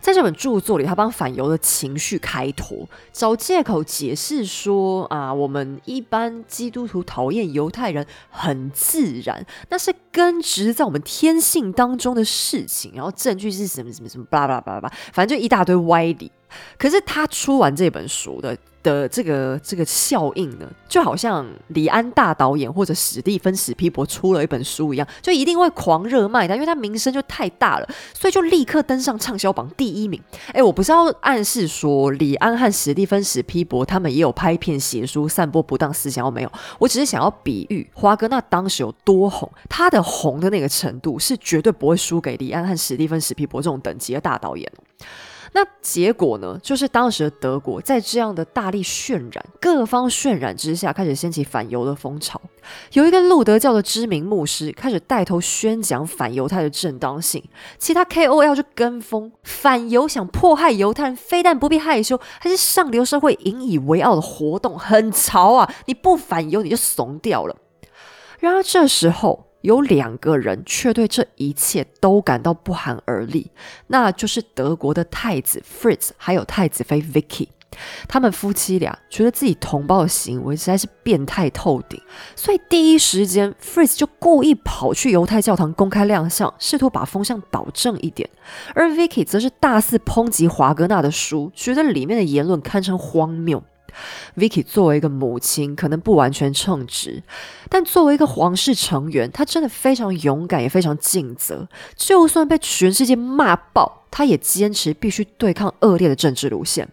[0.00, 12.92] 在这本著作里，他帮反犹的情绪开脱，找借口解释说啊，我们一般基督徒讨厌犹太人很自然，那是根植在我们天性当中的事情。
[12.94, 16.30] 然后证据是什么什么什么，巴拉巴拉巴拉，反正就一大堆歪理。
[16.78, 18.56] 可是他出完这本书的。
[18.84, 30.22] 的这个这个效应呢，就好像李安大导演或者史蒂芬史皮伯出了一本书一样，就一定会狂热卖的，因为他名声就太大了，所以就立刻登上畅销榜第一名。
[30.52, 44.70] 哎，我不是要暗示说李安和史蒂芬史皮伯他们也有拍片写书散播不当思想，没有，我只是想要比喻华哥那当时有多红，他的红的那个程度是绝对不会输给李安和史蒂芬史皮伯这种等级的大导演。
[45.56, 46.58] 那结果呢？
[46.60, 52.40] 就是当时的德国在这样的大力渲染、各方渲染之下，开始掀起反犹的风潮。
[52.94, 57.40] 有一个路德教的知名牧师开始带头宣讲反犹太的正当性，
[57.78, 65.72] 其他 KOL 就跟风反犹，想迫害犹太人，非但不必害羞，还是上流社会引以为傲的活动，很潮啊！
[65.86, 67.54] 你不反犹，你就怂掉了。
[68.40, 69.43] 然而这时候。
[69.64, 73.50] 有两个人却对这一切都感到不寒而栗，
[73.86, 77.48] 那就是德国的太子 Fritz 还有太子妃 Vicky。
[78.06, 81.98] 他们夫妻俩觉得自己同胞的行为实在是变态透顶，
[82.36, 88.28] 所以第一时间 Fritz 就故意跑去犹太教堂公开亮相，试图把风向导正一点。
[88.74, 93.64] 而 Vicky 则是大肆抨击华格纳的书，觉得里面的言论堪称荒谬。
[94.36, 97.22] Vicky 作为一个母亲，可能不完全称职，
[97.68, 101.68] 但作为一个皇室成员，她真的非常勇敢，也非常尽责。
[101.96, 106.88] 就算被全世界骂爆，她也坚持必须对抗恶劣的政治路线。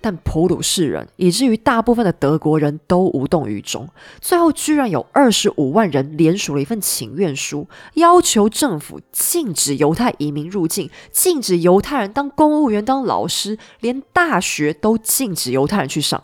[0.00, 3.88] 但普鲁士人，以至于大部分的德国人都无动于衷。
[4.20, 16.22] 最后，居然有二十五万人联署了一份请愿书，要求政府禁止犹太移民入境，禁止犹太人当公务员、当老师，连大学都禁止犹太人去上。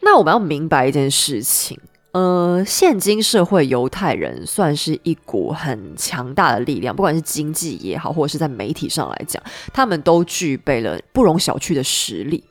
[0.00, 1.78] 那我们要明白一件事情，
[2.12, 9.42] 呃，现今社会犹太人算是一股很强大的力量，不管是经济也好，或者是在媒体上来讲，
[9.72, 12.42] 他们都具备了不容小觑的实力。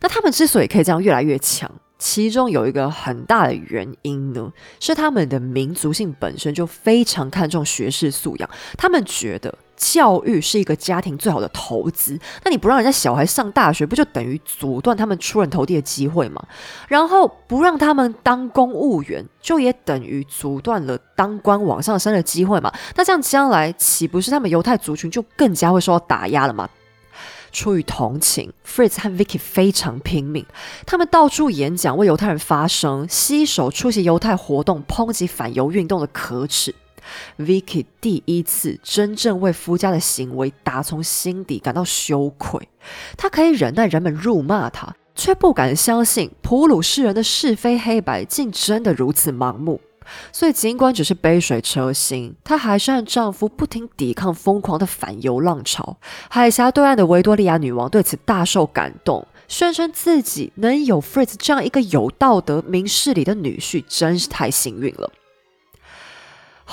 [0.00, 9.54] 那他们之所以可以这样越来越强，其中有一个很大的原因呢，是他们的民族性本身就非常看重学识素养，他们觉得。
[9.92, 16.42] 教育是一个家庭最好的投资，那你不让人家小孩上大学，不就等于阻断他们出人头地的机会吗？
[16.88, 22.72] 然后不让他们当公务员，就也等于阻断了当官往上升的机会嘛？
[22.96, 26.66] 那这样将来岂不是他们犹太族群就更加会受到打压了吗？
[27.52, 30.44] 出于同情，Fritz 和 Vicky 非常拼命，
[30.86, 36.74] 他们到处演讲，为犹太人发声，携手出席犹太活动，抨击反犹运动的可耻。
[37.38, 42.68] Vicky 第一次真正为夫家的行为打从心底感到羞愧。
[43.16, 49.80] 她可以忍耐人们辱骂她，却不敢相信普鲁士人的是非黑白竟真的如此盲目。
[50.32, 55.96] 所以，尽管只是杯水车薪，她还是让丈夫不停抵抗疯狂的反犹浪潮。
[56.28, 65.10] 海峡对岸的维多利亚女王对此大受感动，宣称自己能有 Fritz 这样一个有道德、明事理的女婿，真是太幸运了。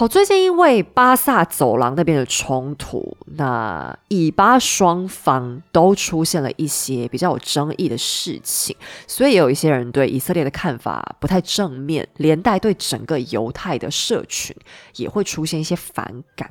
[0.02, 8.76] 好，最近因为巴萨走廊那边的冲突，那以巴双方都出现了一些比较有争议的事情，
[9.06, 14.56] 所以有一些人对以色列的看法不太正面，连带对整个犹太的社群
[14.96, 16.50] 也会出现一些反感。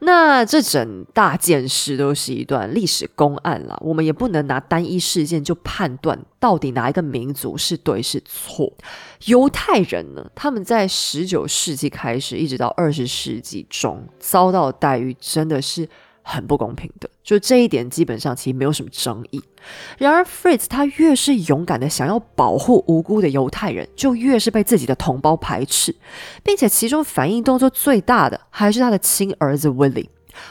[0.00, 8.72] 那这整大件事都是一段历史公案了，我们也不能拿单一事件就判断到底哪一个民族是对是错。
[9.26, 15.88] 犹太人呢，他们在十九世纪开始一直到二十世纪中遭到的待遇真的是。
[16.28, 19.40] 很不公平的，就这一点基本上其实没有什么争议。
[19.96, 25.94] 然而，Fritz 他越是勇敢的想要保护无辜的犹太人，就越是被自己的同胞排斥，
[26.42, 30.08] 并且其中反应动作最大的还是他的亲儿子 Willie。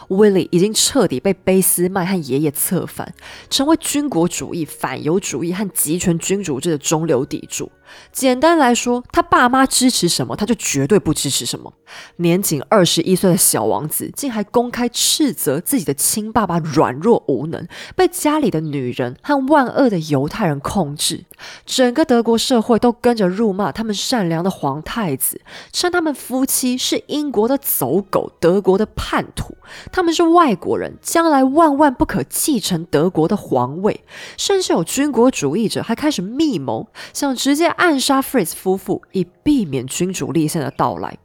[0.10, 3.14] Willie 已经彻底被卑斯麦和爷爷策反，
[3.50, 7.72] 成为军国主义、反犹主义和集权君主制的中流砥柱。
[8.12, 11.72] 简单来说，他爸妈支持什么，他就绝对不支持什么。
[12.18, 21.26] 年仅二十一岁的小王子，竟还公开斥责自己的亲爸爸软弱无能，被家里的女人和万恶的犹太人控制。
[21.64, 25.40] 整个德国社会都跟着辱骂他们善良的皇太子，
[25.72, 29.56] 称他们夫妻是英国的走狗，德国的叛徒，
[29.92, 34.04] 他们是外国人，将来万万不可继承德国的皇位。
[34.38, 41.18] 甚至有军国主义者还开始密谋，想直接暗杀 Fritz 夫妇，以避免君主立宪的到来。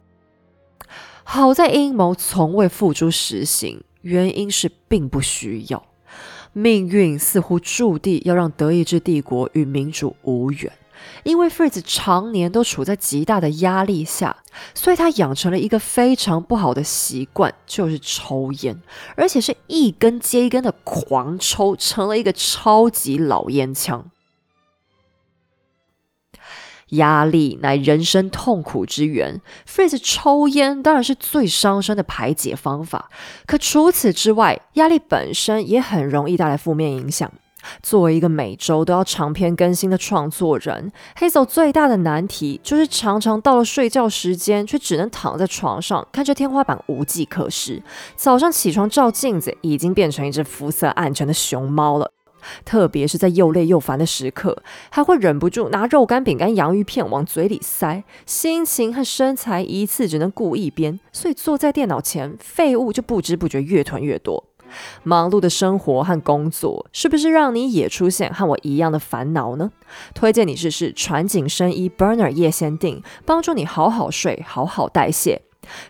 [1.23, 5.83] 好在阴谋从未付诸实行，原因是并不需要。
[6.53, 10.69] 命运似乎注定要让德意志帝国与民主无缘，
[11.23, 14.37] 因为 Fritz 常年都处在极大的压力下，
[14.73, 18.81] 所以他养成了一个非常不好的习惯，就是抽烟，
[19.15, 24.09] 而且是一根接一根的狂抽，成了一个超级老烟枪。
[26.91, 33.09] 压力乃人生痛苦之源，Fritz 抽烟当然是最伤身的排解方法。
[33.45, 37.31] 可除此之外，压力本身也很容易带来负面影响。
[37.81, 47.81] 作为一个每周都要长篇更新的创作人，Hazel 最大的难题就是常常到了睡觉时间，却只能躺在床上看着天花板无计可施。
[48.15, 52.11] 早上起床照镜子，已经变成一只肤色暗沉的熊猫了。
[52.65, 64.43] 特别是在又累又烦的时刻，还会忍不住拿肉干、饼干、洋芋片往嘴里塞，心情和身材一次只能顾一边，所以坐在电脑前，废物就不知不觉越囤越多。
[65.03, 69.71] 忙碌的生活和工作，是不是让你也出现和我一样的烦恼呢？
[70.13, 75.41] 推荐你试试传景生衣 Burner 叶先定，帮助你好好睡，好好代谢。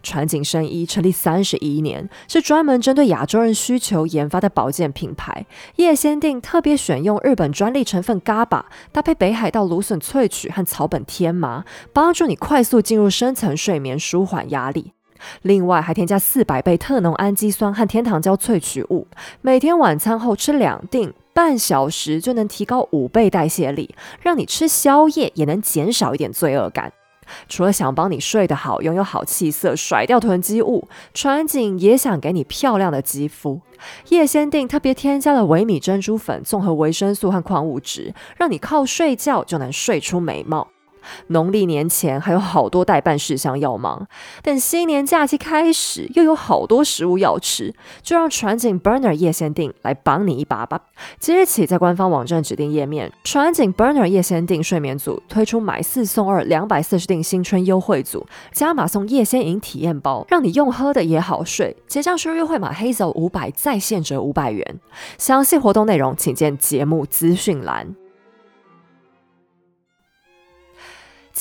[0.04, 5.46] 传景生衣成立三十一年，是专门针对亚洲人需求研发的保健品牌。
[5.78, 11.64] 叶先定特别选用日本专利成分 GABA，搭配北海道芦笋萃取和草本天麻，
[11.94, 14.92] 帮助你快速进入深层睡眠，舒缓压力。
[15.44, 19.08] 另外还添加四百倍特浓氨基酸和天堂胶萃取物，
[19.42, 26.92] 每天晚餐后吃两锭，半小时就能提高五倍代谢力，让你吃宵夜也能减少一点罪恶感。
[27.48, 33.62] 除了想帮你睡得好、拥有好气色、甩掉囤积物，川景也想给你漂亮的肌肤。
[34.10, 40.68] 叶先定特别添加了维米珍珠粉，综合维生素和矿物质，让你靠睡觉就能睡出美貌。
[41.28, 44.08] 农历年前还有好多代办事项要忙，
[44.44, 50.82] 等新年假期开始又有好多食物要吃，就让传景 Burner 夜先定来帮你一把吧。
[51.20, 61.76] 即日起在官方网站指定页面，船景 Burner 夜先定睡眠组推出买四送二两百四十定新春优惠组，加码送夜先饮体验包，让你用喝的也好睡。
[61.88, 64.80] 结账时优惠码 Hazel 五百再现折五百元。
[65.18, 68.01] 详细活动内容请见节目资讯栏。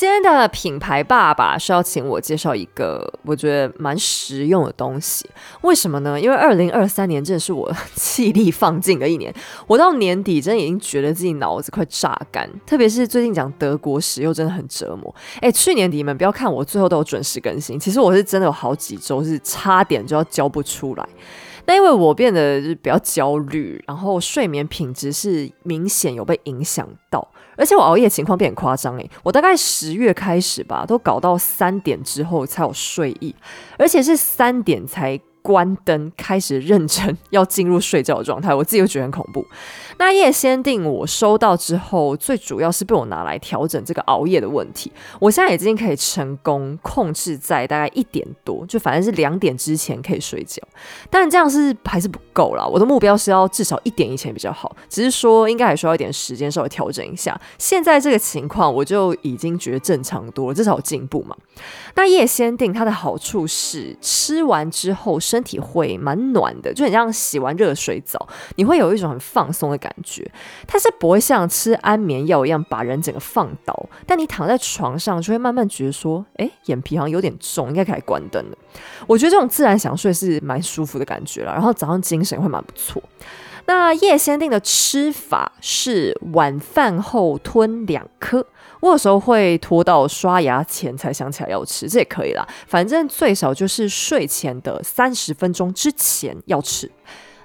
[0.01, 5.29] 今天的品牌爸爸是要请我介绍一个我觉得蛮实用的东西，
[5.61, 6.19] 为什么呢？
[6.19, 9.31] 因为二零二三年真的是我气力放尽的一年，
[9.69, 15.15] 我到年底真的已经觉得自己脑子快榨干，特别是最近讲德国史又真的很折磨。
[15.43, 21.07] 哎，去年底你们不要看我最后都有准时更新，其实我是真的有好几周是差点就要交不出来。
[21.67, 27.29] 那因为我变得就是比较焦虑，然后睡眠品质是明显有被影响到。
[27.61, 33.33] 而且我熬夜情况变很夸张诶，我大概十月开始吧，都搞到三点之后才有睡意，
[33.79, 35.21] 而且是三点才。
[35.43, 39.43] 关灯，开始认真要进入睡觉的状态，我自己又觉得很恐怖。
[40.01, 44.91] 那夜先定我收到之后，最主要是被我拿来调整这个熬夜的问题。
[45.19, 50.63] 我现在已经可以成功控制在大概一点多，就反正是两点之前可以睡觉。
[51.11, 54.75] 但这样是还是不够啦，我的目标是要至少一点以前比较好。
[54.89, 57.39] 只是说应该还需要一点时间稍微调整一下。
[57.59, 61.37] 现在这个情况我就已经觉得正常多了，至少有进步嘛。
[61.95, 65.21] 那夜先定它的好处是吃完之后。
[65.21, 68.27] 身体会蛮暖的，就很像洗完热水澡，
[68.57, 70.31] 你会有一种很放松的感感觉。
[70.67, 78.57] 它是不会像吃安眠药一样把人整个放倒，但你躺在床上就会慢慢觉得说，哎，眼皮好像有点重，应该可以关灯了。
[79.07, 83.03] 我觉得这种自然想睡是蛮舒服的感觉了，然后早上精神会蛮不错。
[83.67, 88.45] 那夜先定的吃法是晚饭后吞两颗。
[88.81, 92.49] 我有时候会拖到刷牙前才想起来要吃，这也可以啦。
[92.67, 96.91] 反正最少就是睡前的三十分钟之前要吃。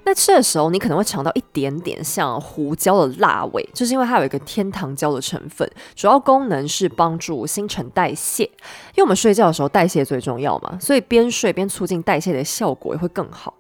[0.06, 8.44] 那吃的时候，你可能会尝到一点点像胡椒的辣味，就是因为它有一个天堂胶的成分，主要功能是帮助新陈代谢。
[8.44, 13.54] 因为我们睡觉的时候代谢最重要嘛，所以边睡边促进代谢的效果也会更好。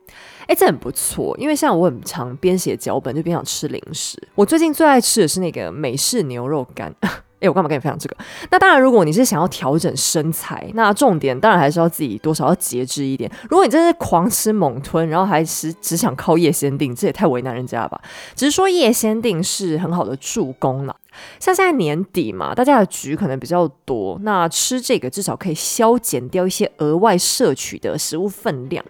[0.47, 4.15] 哎，这很不错，因为像我很常边写脚本就边想吃零食。
[4.35, 6.93] 我最近最爱吃的是那个美式牛肉干。
[7.47, 8.17] 我干嘛跟你分享这个？
[8.51, 13.31] 那当然，如果你是想要调整身材，那重点当然还是要自己多少要节制一点。
[13.49, 18.01] 如果你真是狂吃猛吞，然后还是只想靠叶先定，这也太为难人家了吧？
[18.35, 20.95] 只是说叶先定是很好的助攻了。
[21.39, 28.83] 像现在年底嘛，大家的局可能比较多，那吃这个至少可以消减掉一些额外摄取的食物分量。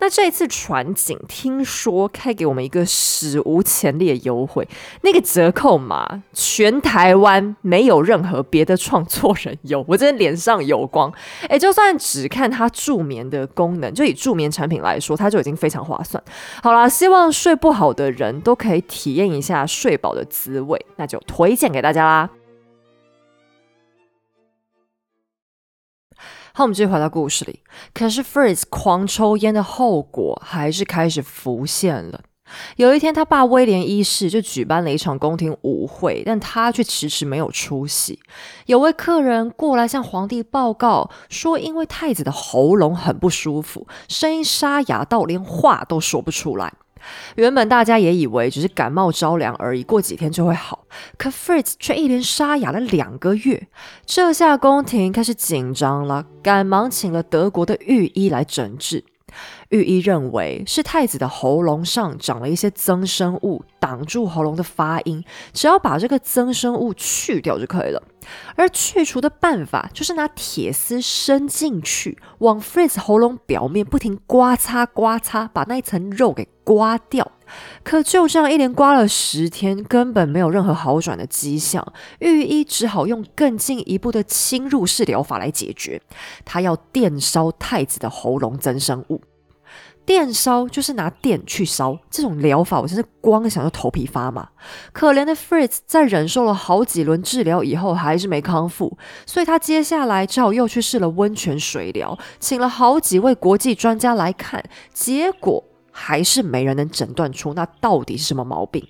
[0.00, 4.66] 那这一次船景听说开给我们一个史无前例的优惠，
[5.02, 11.12] 那个折扣码全台湾没有任何别的创作人有，我真的脸上有光。
[11.48, 16.22] 哎，就算只看它助眠的功能，就以助眠产品来说，它就已经非常划算。
[16.62, 22.30] 好啦，希望睡不好的人都可以体验一下睡饱的滋味，那就推荐给大家啦。
[26.58, 27.60] 好，我们继续回到故事里。
[27.94, 32.20] 可是 Fritz 狂抽烟的后果还是开始浮现了。
[32.74, 38.18] 有一天，他爸威廉一世就举办了一场宫廷舞会，但他却迟迟没有出席。
[38.66, 46.74] 有位客人过来向皇帝报告说，因为太子的喉咙很不舒服，声音沙哑到连话都说不出来。
[47.36, 50.86] 原本大家也以为只是感冒着凉而已，过几天就会好。
[51.16, 53.68] 可 Fritz 却一连沙哑了两个月，
[54.06, 59.04] 这下宫廷开始紧张了，赶忙请了德国的御医来诊治。
[59.70, 68.02] 御医认为是太子的喉咙上长了一些增生物，挡住喉咙的发音，只要把这个增生物去掉就可以了。
[68.56, 77.32] 而去除的办法就是拿铁丝伸进去，往 Fritz 喉咙表面不停刮擦刮擦，把那一层肉给刮掉。
[77.82, 81.86] 可就这样一连刮了十天，根本没有任何好转的迹象。
[82.20, 86.00] 御医只好用更进一步的侵入式疗法来解决，
[86.44, 89.20] 他要电烧太子的喉咙增生物。
[90.06, 94.48] 电烧就是拿电去烧，这种疗法我真是光想就头皮发麻。
[94.90, 98.96] 可怜的 Fritz 在忍受了好几轮治疗以后，还是没康复，
[99.26, 105.62] 所以他接下来只好又去试了温泉水疗，请了好几位国际专家来看，结果
[105.98, 108.88] 还是没人能诊断出那到底是什么毛病。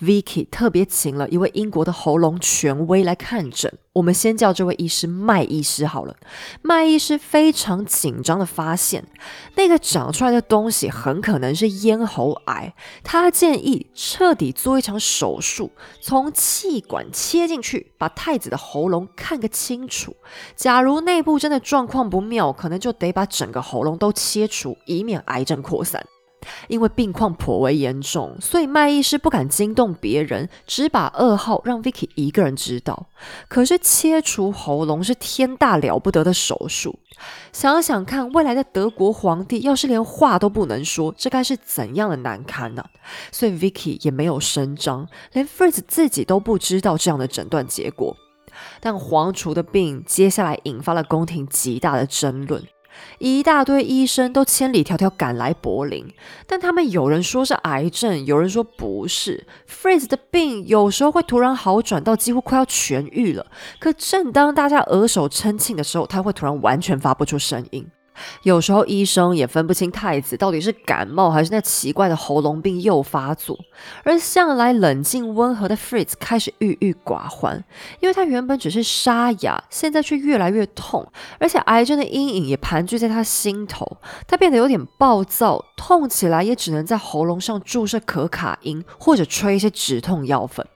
[0.00, 3.72] Vicky 特别请了一位英国的喉咙权威来看诊。
[3.94, 6.14] 我们先叫这位医师麦医师好了。
[6.60, 9.06] 麦医师非常紧张的发现，
[9.54, 12.74] 那个长出来的东西很可能是咽喉癌。
[13.02, 15.70] 他建议彻底做一场手术，
[16.02, 20.14] 从气管切进去，把太子的喉咙看个清楚。
[20.54, 26.04] 假如内部真的状况不妙，可能就得把整个喉咙都切除，以免癌症扩散。
[26.68, 33.06] 因为病况颇为严重，所以麦医师不敢惊动别人，只把噩耗让 Vicky 一个人知道。
[33.48, 36.98] 可是切除喉咙是天大了不得的手术，
[37.52, 42.84] 想想看，未来的德国皇帝要是连话都不能说，这该是怎样的难堪呢？
[43.30, 48.16] 所以 Vicky 也没有声张，连 Fritz 自己都不知道这样的诊断结果。
[48.80, 52.62] 但皇储的病接下来引发了宫廷极大的争论。
[53.18, 56.12] 一大堆医生都千里迢迢赶来柏林，
[56.46, 59.46] 但他们有人说是癌症，有人说不是。
[59.68, 63.46] Fritz 的病有时候会突然好转到几乎快要痊愈了，
[63.78, 67.86] 可正当大家额手称庆的时候，他会突然完全发不出声音。
[68.42, 73.58] 有时候医生也分不清太子到底是感冒还是那奇怪的喉咙病又发作，
[74.04, 77.64] 而向来冷静温和的 Fritz 开始郁郁寡欢，
[78.00, 81.06] 因为他原本只是沙哑，现在却越来越痛，
[81.38, 83.96] 而且癌症的阴影也盘踞在他心头，
[84.26, 90.66] 他变得有点暴躁，痛起来也只能在喉咙上注射可卡因或者吹一些止痛药粉。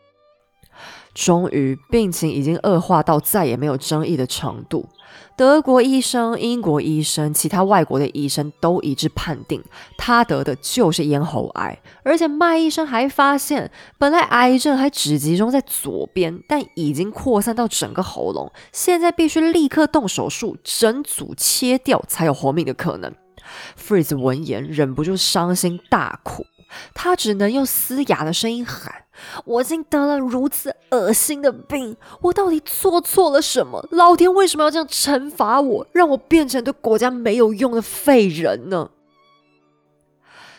[1.14, 4.86] 终于，病情已经恶化到再也没有争议的程度。
[5.36, 9.62] 德国医生、英国医生、其他外国的医生都一致判定，
[9.98, 11.78] 他得的就是咽喉癌。
[12.02, 23.12] 而且麦医生还发现，本来癌症还只集中在左边，但已经扩散到整个喉咙，现在必须立刻动手术，整组切掉才有活命的可能。
[23.78, 26.46] Fritz 闻言忍不住伤心大哭。
[26.94, 29.04] 他只能用嘶哑的声音喊
[29.44, 33.86] ：“我竟得了如此恶心的病，我到底做错了什么？
[33.90, 38.90] 老天为什么要这样惩罚我，让我变成对国家没有用的废人呢？”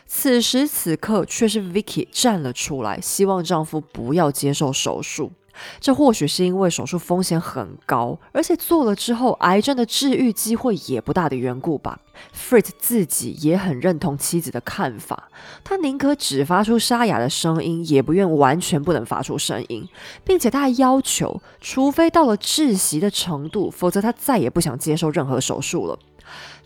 [0.10, 5.34] 此时此刻，却是 Vicky 站了出来，希望丈夫不要接受手术。
[5.80, 12.00] 这或许是因为手术风险很高，而且做了之后癌症的治愈机会也不大的缘故吧。
[12.36, 15.30] Fritz 自己也很认同妻子的看法，
[15.64, 19.88] 他宁可只发出沙哑的声音，也不愿完全不能发出声音，
[20.24, 26.00] 并且他还要求，除非到了窒息的程度，否则他再也不想接受任何手术了。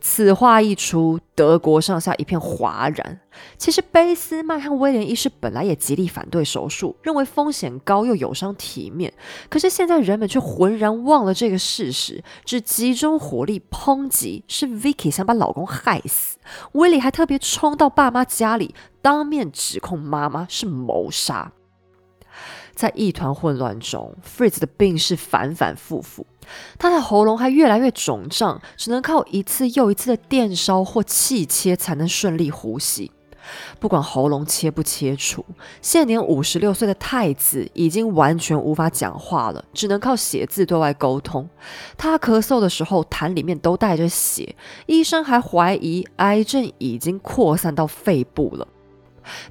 [0.03, 3.19] 此话一出，德国上下一片哗然。
[3.55, 9.13] 其实，贝斯麦和威廉一世本来也极力反对手术，认为风险高又有伤体面。
[9.47, 16.39] 可是现在人们却浑然忘了这个事实，只集中火力抨击是 Vicky 想把老公害死。
[16.73, 18.73] 威廉还特别冲到爸妈家里，
[19.03, 21.53] 当面指控妈妈是谋杀。
[22.73, 26.25] 在一团混乱中，Fritz 的病是反反复复，
[26.77, 33.11] 他的喉咙还越来越肿胀，只能靠一次又一次的电烧或气切才能顺利呼吸。
[33.79, 35.43] 不管喉咙切不切除，
[35.81, 41.49] 现年五十六岁的太子已经完全无法讲话了，只能靠写字对外沟通。
[41.97, 44.55] 他咳嗽的时候，痰里面都带着血，
[44.85, 48.67] 医生还怀疑癌症已经扩散到肺部了。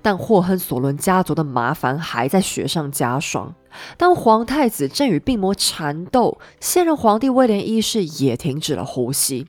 [0.02, 3.54] 但霍亨索伦家族的麻烦还在雪上加霜。
[3.96, 9.46] 当皇太子正与病魔缠斗，现任皇帝威廉一世也停止了呼吸。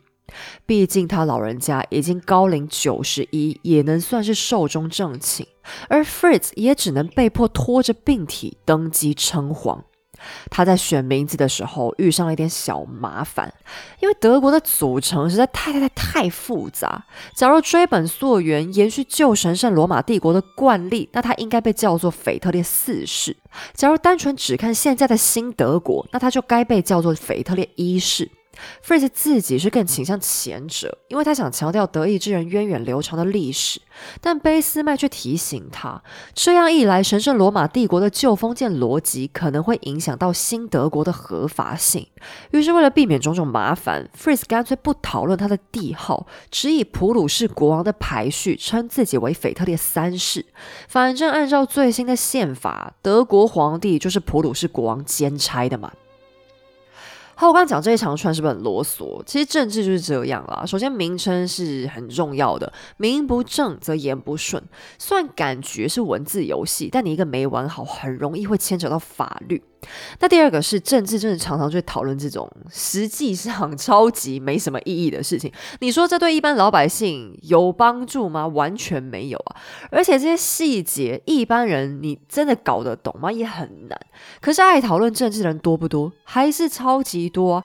[0.65, 5.45] 毕竟他老人家已经高龄九十一，也能算是寿终正寝，
[5.89, 9.83] 而 Fritz 也只能被迫拖着病体登基称皇。
[10.49, 13.53] 他在选名字的时候遇上了一点小麻烦，
[13.99, 17.03] 因为德国的组成实在太太太太复杂。
[17.33, 23.33] 假如追本溯源，延续旧神圣罗马帝国的惯例，那他应该被叫做腓特烈四世；
[23.73, 28.29] 假如单纯只看现在的新德国，那他就该被叫做腓特烈一世。
[28.85, 33.81] Fritz 自己是更倾向前者，因为他想强调德意志人源远流长的历史。
[34.19, 36.01] 但俾斯麦却提醒他，
[36.33, 42.07] 这样一来，神圣罗马帝国的旧封建逻辑可能会影响到新德国的合法性。
[42.51, 50.45] 于是，为了避免种种麻烦，Fritz 干脆不讨论他的帝号，只以普鲁士国王的排序称自己为腓特烈三世。
[50.87, 55.91] 反正按照最新的宪法，德国皇帝就是普鲁士国王兼差的嘛。
[57.41, 59.19] 好，我刚刚讲这一长串是不是很啰嗦？
[59.25, 60.63] 其实政治就是这样啦。
[60.63, 64.61] 首先，名称是很重要的，名不正则言不顺。
[64.99, 69.59] 虽然感觉是文字游戏，但你一个没玩好，很容易会牵扯到法律。
[70.19, 75.51] 那第二个是政治，真的常常就讨论这种实际上超级没什么意义的事情。
[75.79, 78.47] 你说这对一般老百姓有帮助吗？
[78.47, 79.55] 完全没有啊！
[79.91, 83.31] 而且这些细节，一般人你真的搞得懂吗？
[83.31, 83.99] 也很难。
[84.39, 86.11] 可是爱讨论政治的人多不多？
[86.23, 87.63] 还是超级多啊！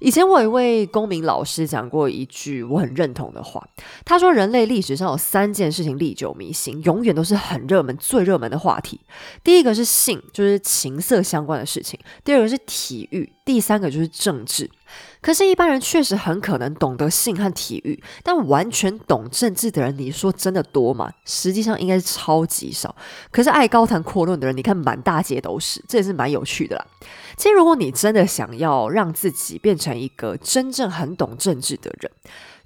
[0.00, 3.66] 以前我有一位公民老师讲过一句我很认同的话，
[4.04, 9.00] 他说：“人类历史上有三件事情历久弥新，永远都是很热门、最热门的话题。
[9.42, 14.70] 第一个是性，就是情色相关的事情；第二个是体育；第三个就是政治。”
[15.20, 21.10] 可是，一般人确实很可能懂得性和体育，但完全懂政治的人，你说真的多吗？
[21.24, 22.94] 实际上应该是超级少。
[23.30, 26.86] 可是，爱高谈阔论的人，你看满大街都是，这也是蛮有趣的啦。
[27.36, 32.10] 其实，如果你真的想要让自己变成一个真正很懂政治的人，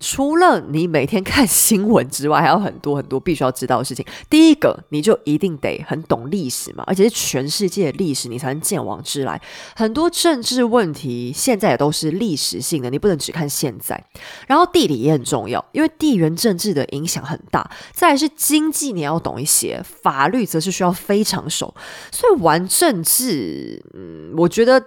[0.01, 4.05] 除了你每天看新闻之外，还有很多很多必须要知道的事情。
[4.31, 9.41] 第一个，你就一定得很懂历史嘛，而且是全世界的历史，你才能见往知来。
[9.77, 14.03] 很多政治问题现在也都是历史性的，你不能只看现在。
[14.47, 17.71] 然后地理也很重要，因为地缘政治的影响很大。
[17.93, 21.75] 再来是经济，你要懂一些；法律则是需要非常熟。
[22.11, 24.83] 所以玩政治，嗯，我觉得。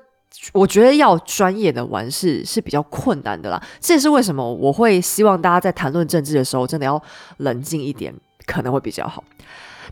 [0.51, 7.01] 我觉得要专业的玩是是比较困难的啦，这也是为什么我会希望大家在谈论政治的时候，真的要
[7.37, 8.13] 冷静一点，
[8.45, 9.23] 可能会比较好。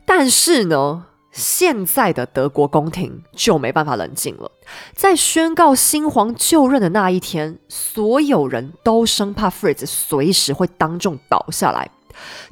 [0.05, 4.51] 但是呢，现在的德国宫廷就没办法冷静了，
[4.93, 11.89] 在宣告新皇就任的那一天，所有人都生怕 Fritz 随时会当众倒下来。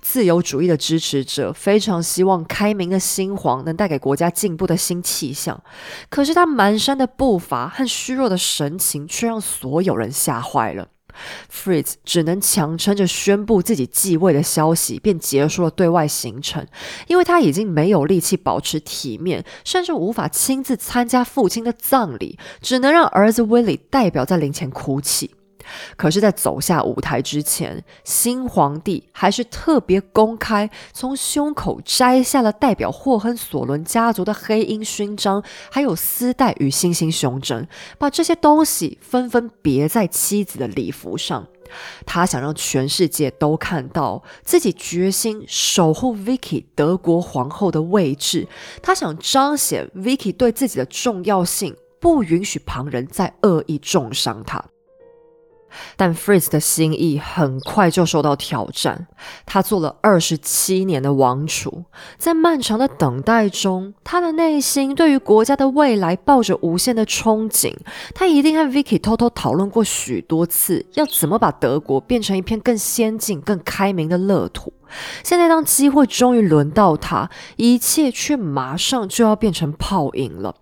[0.01, 5.61] 自由主义的支持者非常希望开明的新皇能带给国家进步的新气象，
[6.09, 10.87] 可是他蹒跚的步伐和虚弱的神情却让所有人吓坏了。
[11.51, 16.65] Fritz 只能强撑着宣布自己继位的消息，便结束了对外行程，
[17.07, 25.31] 因为他已经没有力气保持体面，甚至无法亲自参加父亲的葬礼，只能让儿子 Willie 代表在灵前哭泣。
[25.95, 37.67] 可是，在走下舞台之前，新皇帝还是特别公开从胸口摘下了代表霍亨索伦家族的黑鹰勋章，还有丝带与星星胸针，
[37.97, 41.47] 把这些东西纷纷别在妻子的礼服上。
[42.03, 48.47] 他想让全世界都看到自己决心守护 Vicky 德国皇后的位置。
[48.81, 54.65] 他想彰显 Vicky 对自己的重要性，不允许旁人再恶意重伤他。
[55.95, 59.07] 但 Fritz 的心意很快就受到挑战。
[59.45, 61.85] 他做了二十七年的王储，
[62.17, 67.75] 在漫长的等待中，他的内心对于国家的未来抱着无限的憧憬。
[68.13, 74.73] 他一定和 Vicky 偷偷讨论过许多次，要怎么把德国变成一片更先进、更开明的乐土。
[75.23, 80.55] 现在，当机会终于轮到他，一切却马上就要变成泡影了。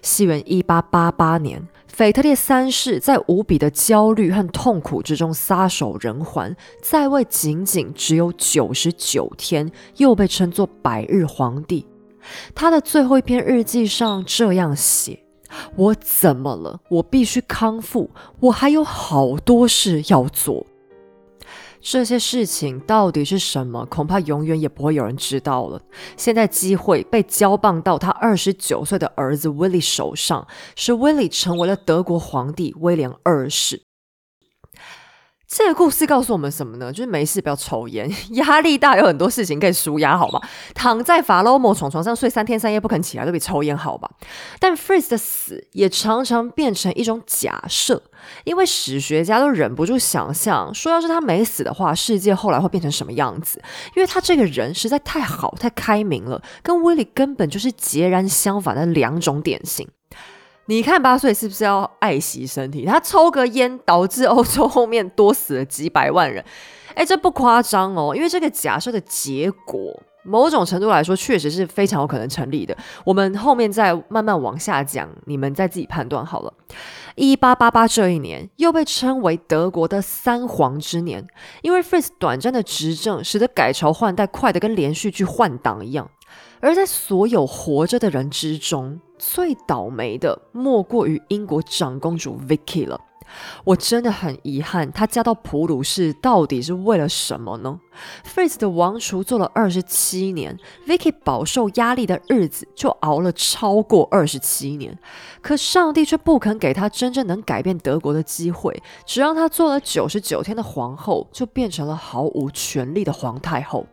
[0.00, 1.68] 西元一八八八年。
[1.96, 11.86] 腓特烈三世在无比的焦虑和痛苦之中撒手人寰，在位仅仅只有九十九天，又被称作百日皇帝。
[12.54, 15.18] 他的最后一篇日记上这样写
[15.74, 16.78] ：“我怎么了？
[16.90, 20.66] 我必须康复，我还有好多事要做。”
[21.88, 23.86] 这些事情到底是什么？
[23.86, 25.80] 恐怕永远也不会有人知道了。
[26.16, 33.82] 现在机会被交棒到他二十九岁的儿子威利手上，使威利成为了德国皇帝威廉二世。
[35.48, 36.92] 这个故事告诉我们什么呢？
[36.92, 40.40] 就是没事不要抽烟， 压力大有很多事情可以舒压，好吗？
[40.74, 44.10] 躺在法罗莫床床上睡三天三夜不肯起来，都比抽烟好吧？
[44.58, 48.02] 但 Freeze 的死也常常变成一种假设，
[48.44, 53.60] 因为史学家都忍不住想象，说要是他没死的话，世界后来会变成什么样子？
[53.94, 59.88] 因为他这个人实在太好、太开明了，跟威利根本就是截然相反的两种典型。
[60.68, 62.84] 你看八岁是不是要爱惜身体？
[62.84, 66.44] 他抽个烟导致欧洲后面多死了几百万人，
[66.94, 68.12] 哎，这不夸张哦。
[68.16, 72.76] 因为这个假设的结果，某种程度来说确实是非常有可能成立的。
[73.04, 76.52] 我们后面再慢慢往下讲，你们再自己判断好了。
[77.14, 81.26] 一八八八这一年又被称为德国的三皇之年，
[81.62, 86.10] 因为 Fritz 短暂的执政使得改朝换代快的跟连续剧换挡一样。
[86.60, 93.00] 而在所有活着的人之中，最倒霉的莫过于英国长公主 Vicky 了。
[93.64, 97.80] 我真的很遗憾，她嫁到普鲁士到底是为了什么呢
[98.24, 100.56] ？Fritz 的王储做了二十七年
[100.86, 104.96] ，Vicky 饱受压力的日子就熬了超过二十七年。
[105.42, 113.84] 可上帝却不肯给她真正能改变德国的机会，只让她做了九十九天的皇后，就变成了毫无权力的皇太后。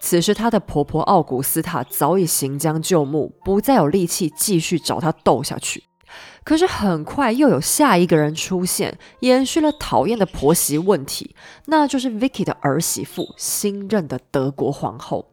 [0.00, 5.84] 此时，她的婆婆奥古斯塔早已行将就木，不再有力气继续找她斗下去。
[6.44, 11.34] 可是，很快又有下一个人出现，延续了讨厌的婆媳问题，
[11.66, 15.30] 那就是 Vicky 的儿媳妇，新任的德国皇后。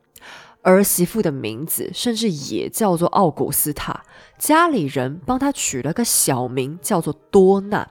[0.64, 4.04] 儿媳妇的名字甚至也叫做奥古斯塔，
[4.38, 7.88] 家里人帮她取了个小名，叫做多娜。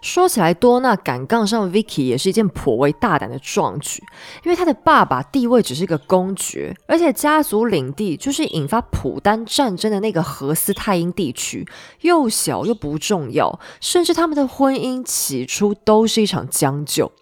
[0.00, 4.02] 说起来，多纳敢杠上 Vicky 也是一件颇为大胆的壮举，
[4.44, 11.66] 因为他的爸爸地位只是一个公爵，而且家族领地就是引发普丹战争的那个荷斯泰因地区，
[12.00, 17.12] 又小又不重要，甚至他们的婚姻起初都是一场将就。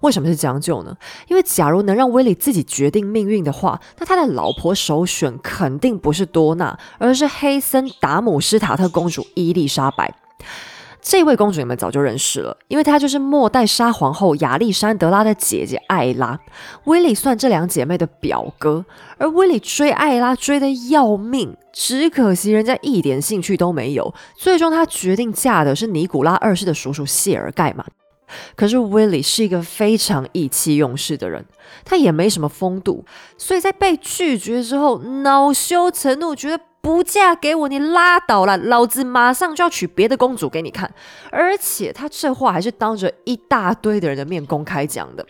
[0.00, 0.96] 为什么是将就呢？
[1.26, 10.14] 因为假如能让威利自己决定命运的话，那他的老婆首选肯定不是多纳，而是黑森达姆施塔特公主伊丽莎白。
[11.10, 16.38] 这位公主你们早就认识了，因为她就是末代沙皇后亚历山德拉的姐姐艾拉。
[16.84, 18.84] 威利算这两姐妹的表哥，
[19.16, 24.12] 而威利追艾拉追得要命，只可惜人家一点兴趣都没有。
[24.36, 27.86] 最终他决定嫁的是尼古拉二世的叔叔谢尔盖嘛。
[28.54, 31.42] 可是威利是一个非常意气用事的人，
[31.86, 33.02] 他也没什么风度，
[33.38, 36.60] 所以在被拒绝之后恼羞成怒，觉得。
[36.80, 38.56] 不嫁给我，你拉倒了！
[38.56, 40.92] 老子马上就要娶别的公主给你看。
[41.30, 45.26] 而且他这话还是当着一大堆的人的面公开讲的。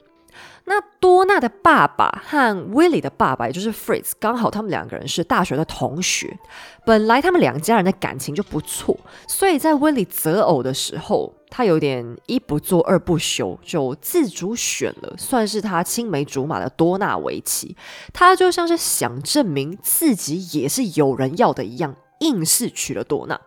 [0.68, 6.38] 那多纳的爸爸和威利的爸爸，也就是 Fritz，刚好他们两个人是大学的同学。
[6.84, 8.96] 本来他们两家人的感情就不错，
[9.26, 17.76] 所以在威利择偶的时候，他有点一不做二不休，就自主选了算是他青梅竹马的多纳为妻。
[18.12, 23.40] 他就像是想证明自己也是有人要的一样，硬是娶了多纳。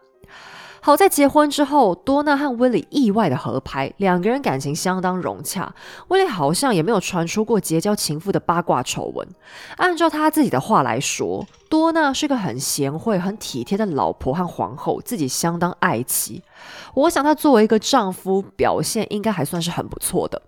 [0.84, 5.71] 好在结婚之后，多娜和威利意外的合拍，两个人感情相当融洽。
[6.07, 9.27] 威利好像也没有传出过结交情妇的八卦丑闻。
[9.77, 16.41] 按照他自己的话来说，多娜是个很贤惠、很体贴的老婆和皇后，自己相当爱妻。
[16.95, 20.41] 我想他作为一个丈夫，表现应该还算是很不错的。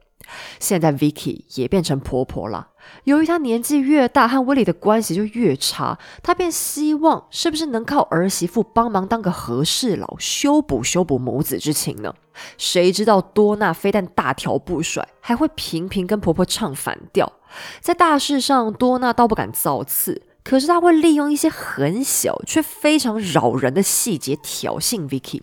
[0.59, 2.69] 现在 Vicky 也变成婆婆了。
[3.05, 12.13] 由于她年纪越大，和威利的关系就越差，她便希望是不是能靠儿媳妇帮忙当个和事佬，修补修补母子之情呢？
[12.57, 17.31] 谁知道多娜非但大条不甩，还会频频跟婆婆唱反调。
[17.79, 25.41] 在大事上，多娜倒不敢造次，可是她会利用一些很小却非常扰人的细节挑衅 Vicky。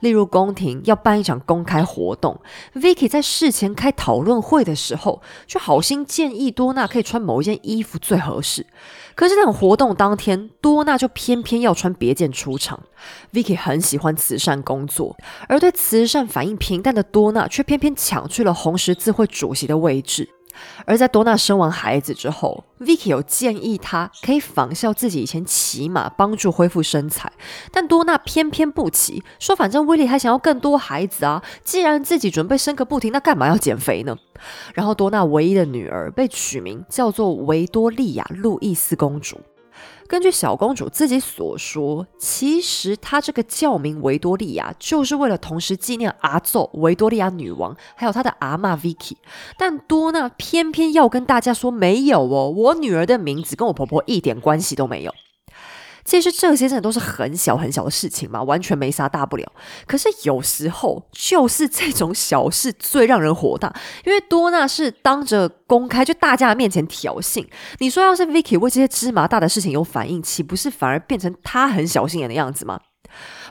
[0.00, 2.40] 例如，宫廷要办一场公开活动
[2.74, 8.66] ，Vicky 在事前开讨论会的时候，就好心建议多娜可以穿某一件衣服最合适。
[9.14, 12.80] 可是，等活动当天，多娜就偏偏要穿别件出场。
[13.32, 15.16] Vicky 很喜欢慈善工作，
[15.48, 20.28] 而对慈善反应平淡的多娜，却偏偏抢去了红十字会主席的位置。
[20.84, 27.32] 而在多娜生完孩子之后，Vicky 有建议她可以仿效自己以前骑马帮助恢复身材，
[27.70, 34.16] 但多娜偏偏不骑，说反正威利还想要更多孩子啊，既然自己准备生个不停，那干嘛要减肥呢？
[34.74, 39.40] 然后多娜唯一的女儿被取名叫做维多利亚·路易斯公主。
[40.10, 49.14] 根据小公主自己所说，其实她这个教名维多利亚，就是为了同时纪念阿奏维多利亚女王，还有她的阿妈 Vicky。
[49.56, 55.14] 但多娜偏偏要跟大家说没有哦，我女儿的名字跟我婆婆一点关系都没有。
[56.04, 59.52] 其实这些真的都是很小很小的事情嘛，完全没啥大不了。
[59.86, 63.74] 可是有时候就是这种小事最让人火大，
[64.04, 67.46] 因为多纳是当着公开就大家的面前挑衅。
[67.78, 72.80] 你说要是 Vicky 为这些芝麻大的事情有反应，岂不是反而变成他很小心眼的样子吗？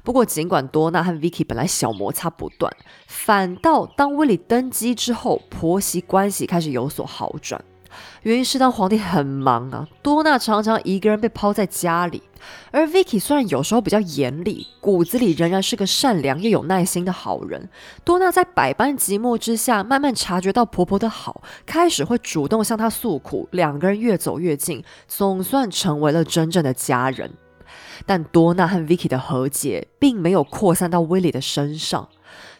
[0.03, 2.71] 不过尽管多纳和 Vicky 本来小摩擦不断，
[3.07, 7.61] 反倒当威利登基之后，婆媳关系开始有所好转。
[8.23, 12.21] 原因是当皇帝很忙啊，多娜常常一个人被抛在家里，
[12.71, 17.69] 而 Vicky 虽然有时候比较严厉，骨子里仍然是个善良又有耐心的好人。
[18.03, 27.31] 多娜在百般寂寞之下，慢慢察觉到婆婆的好，开始会主动向她诉苦，两个人越走越近，总算成为了真正的家人。
[28.05, 32.09] 但多娜和 Vicky 的和解并没有扩散到威利的身上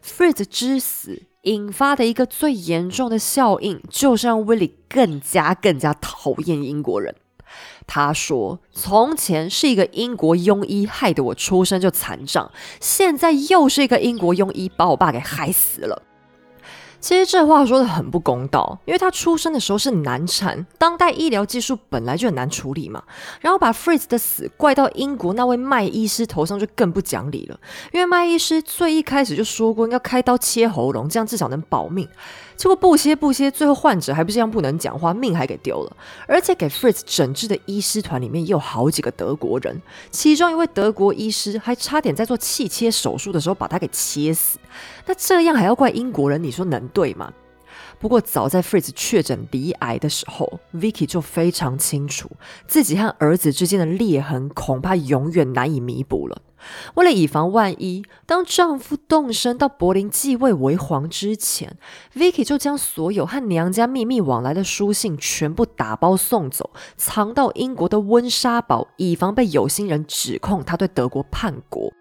[0.03, 1.23] ，Fritz 之死。
[1.44, 7.16] 引发的一个最严重的效应，就是让威利更加更加讨厌英国人。
[7.88, 16.04] 他说：“从前是一个英国庸医害得我出生就残障，现在又是一个英国庸医把我爸给害死了。”
[17.00, 23.02] 其实这话说的很不公道，因为他出生的时候是难产，当代医疗技术本来就很难处理嘛。
[23.39, 27.60] 然后把 Fritz 的死怪到英国那位麦医师头上就更不讲理了，
[27.93, 32.08] 因为麦医师最一开始就说过要开刀切喉咙，这样至少能保命。
[32.58, 35.95] 结果不切不切，最后患者还不是一样不能讲话，命还给丢了。
[36.28, 39.82] 而且给 Fritz 诊治的医师团里面也有好几个德国人，
[40.12, 44.60] 其中一位德国医师还差点在做气切手术的时候把他给切死。
[45.05, 46.41] 那这样还要怪英国人？
[46.43, 47.32] 你说能对吗？
[47.99, 52.30] 不过早在 Fritz 确诊鼻癌的时候，Vicky 就非常清楚
[52.65, 56.41] 自己和儿子之间的裂痕恐怕永远难以弥补了。
[56.95, 61.77] 为了以防万一，当丈夫动身到柏林继位为皇之前
[62.15, 71.91] ，Vicky 就将所有和娘家秘密往来的书信全部打包送走，藏到英国的温莎堡，以防被有心人指控他对德国叛国。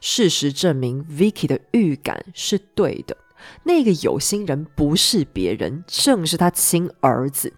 [0.00, 3.16] 事实证明，Vicky 的预感是对的，
[3.64, 7.52] 那个有心人不是别人，正是他亲儿子。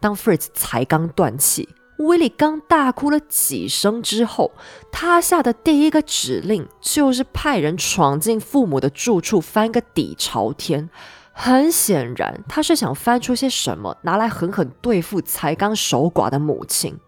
[0.00, 1.68] 当 Fritz 才刚断气。
[1.98, 4.52] 威利刚大哭了几声之后，
[4.92, 10.90] 他下的第一个指令就是派人闯进父母的住处，翻个底朝天。
[11.32, 16.98] 很显然，他是想翻出些什么，拿来狠狠对付才刚守寡的母亲。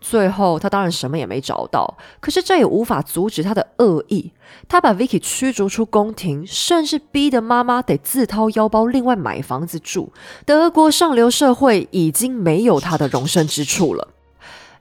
[0.00, 4.32] 最后，他当然什么也没找到，可是这也无法阻止他的恶意。
[4.68, 10.12] 他把 Vicky 驱逐出宫廷，甚至逼得妈妈得自掏腰包另外买房子住。
[10.46, 14.08] 德国上流社会已经没有他的容身之处了。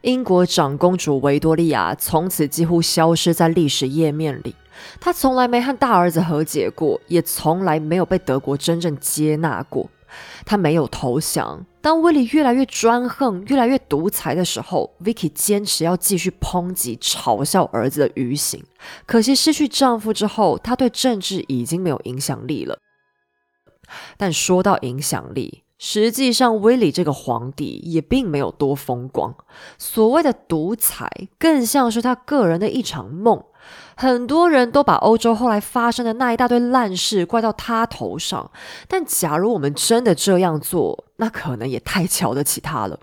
[0.01, 4.55] 英国长公主维多利亚从此几乎消失在历史页面里。
[5.01, 9.89] 她从来没和大儿子和解过，也从来没有被德国真正接纳过。
[10.45, 11.65] 她没有投降。
[11.87, 18.61] 当威利越来越专横、越来越独裁的时候，Vicky 坚持要继续抨击、嘲笑儿子的愚行。
[19.05, 22.77] 可惜失去丈夫之后，她对政治已经没有影响力了。
[24.17, 29.35] 但说到影响力，实际上，威利这个皇帝也并没有多风光。
[29.77, 33.43] 所谓的独裁，更像是他个人的一场梦。
[33.95, 38.49] 很多人都把欧洲后来发生的那一大堆烂事怪到他头上。
[38.87, 42.99] 但假如我们真的这样做，那可能也太瞧得起他了。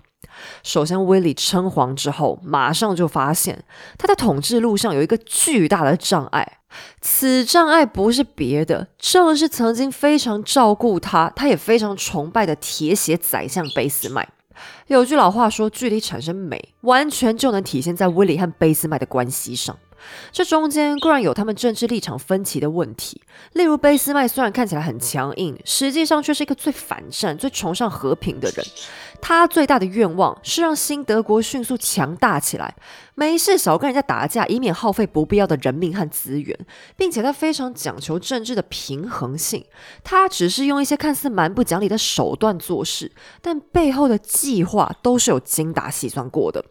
[0.63, 3.63] 首先，威利称皇之后，马上就发现
[3.97, 6.59] 他在统治路上有一个巨大的障碍。
[6.99, 14.27] 此障碍不是别的，正是曾经非常照顾他，他也非常崇拜的铁血宰相俾斯麦。
[14.87, 19.77] 有句老话说：“距离产生美，完全就能体现在威利和俾斯麦的关系上。”
[20.31, 23.21] 这中间固然有他们政治立场分歧的问题，
[23.53, 28.65] 例如贝斯麦虽然看起来很强硬，实际上却是一个最反战、最崇尚和平的人。
[29.21, 32.75] 他最大的愿望是让新德国迅速强大起来，
[33.15, 36.57] 没事少跟人家打架，以免耗费不必要的人命和资源，
[36.97, 39.65] 并且他非常讲求政治的平衡性。
[40.03, 46.63] 他只是用一些看似蛮不讲理的手段做事，但背后的计划都是有精打细算过的。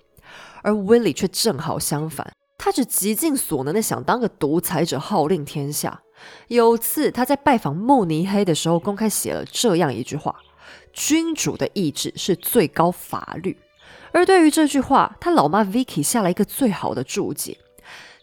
[0.63, 2.33] 而威利却正好相反。
[2.57, 6.03] 他只极尽所能的想当个独裁者，号令天下。
[6.49, 10.37] 有次他在拜访慕尼黑的时候，公开写了这样一句话
[10.93, 13.59] ：“君主的意志是最高法律。”
[14.13, 17.59] 而对于这句话，他老妈 Vicky 下了一个最好的注解。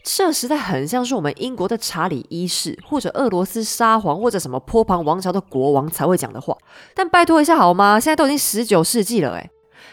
[0.02, 6.56] 这实在很像是我们英国的查理一世，或者俄罗斯沙皇，或者什么波旁王朝的国王才会讲的话。
[6.94, 8.00] 但拜托一下好吗？
[8.00, 9.50] 现在都已经十九世纪了，诶。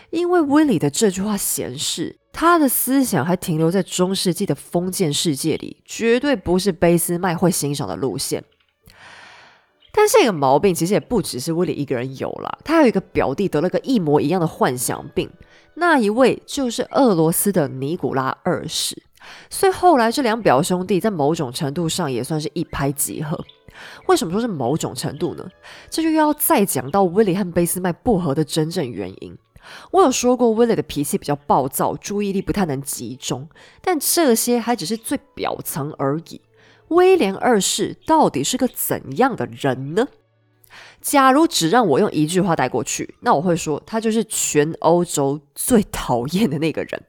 [0.10, 8.44] 因为威利的这句话显示，他的思想还停留在中世纪的封建世界里，绝对不是贝斯麦会欣赏的路线。
[9.92, 15.30] 但这个毛病其实也不只是威利一个人有啦，他有一个表弟得了个一模一样的幻想病，
[15.74, 19.04] 那一位就是俄罗斯的尼古拉二世。
[19.50, 23.38] 所以后来这两表兄弟在某种程度上也算是一拍即合。
[24.08, 25.46] 为什么说是某种程度呢？
[25.90, 29.38] 这就又要再讲到威利和贝斯麦不合的真正原因。
[29.92, 33.50] 我有说过威廉的脾气比较暴躁，注意力不太能集中，
[33.82, 36.42] 但这些还只是最表层而已。
[36.90, 40.08] 威廉二世到底是个怎样的人呢？
[41.02, 47.04] 假如只让我用一句话带过去，那我会说他就是全欧洲最讨厌的那个人。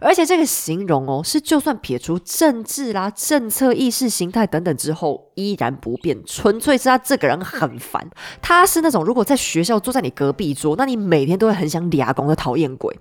[0.00, 8.10] 而且这个形容哦，是就算撇除政治啦、政策、意识形态等等之后依然不变，纯粹是他这个人很烦。
[8.42, 12.98] 他是那种如果在学校坐在你隔壁桌，那你每天都会很想俩公的讨厌鬼。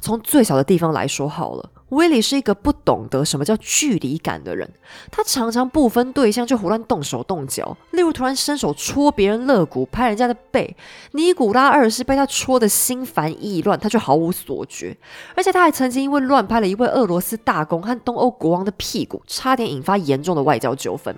[0.00, 1.70] 从最小的地方来说好了。
[1.90, 4.70] 威利是一个不懂得什么叫距离感的人，
[5.10, 10.76] 他常常不分对象就胡乱动手动脚，例如突然伸手戳别人肋骨、拍人家的背。
[11.12, 14.96] 尼古拉二世被他戳得心烦意乱，他却毫无所觉。
[15.34, 21.14] 而且他还曾经因为乱拍了一位俄罗斯大公和东欧国王的屁股，差点引发严重的外交纠纷。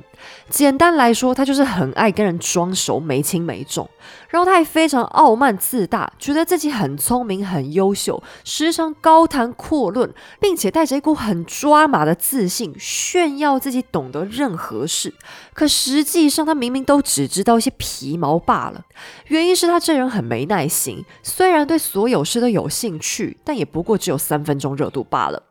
[0.49, 3.89] 简单来说，他就是很爱跟人装熟，没轻没重。
[4.29, 15.15] 然后他还非常傲慢自大，觉得自己很聪明、很优秀，时常高谈阔论，并且带着一股很抓马的自信，炫耀自己懂得任何事。
[15.55, 18.85] 可实际上，他明明都只知道一些皮毛罢了。
[19.29, 25.45] 原因是他这人很没耐心，虽然对所有事都有兴趣，但也不过只有三分钟热度罢了。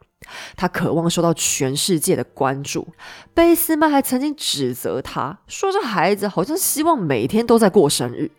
[0.56, 2.88] 他渴望受到全世界的关注。
[3.34, 8.30] 贝斯曼还曾经指责他说：“这孩子好像希望每天都在过生日。”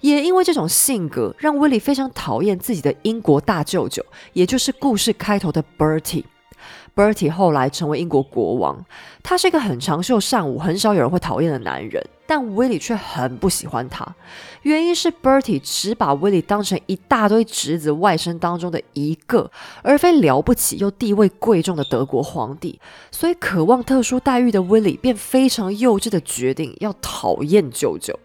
[0.00, 6.24] 也因为这种性格，让威利非常讨厌自己的英国大舅舅，也就是故事开头的 Bertie。
[6.94, 8.84] Bertie 后来成为英国国王，
[9.22, 14.06] 他是一个很长袖善舞、很少有人会讨厌的男人，但威利却很不喜欢他。
[14.60, 19.50] 原因是 Bertie 只把威利当成一大堆侄子外甥当中的一个，
[19.82, 22.78] 而非了不起又地位贵重的德国皇帝。
[23.10, 28.18] 所以，渴望特殊待遇的威利便非常幼稚的决定要讨厌舅舅。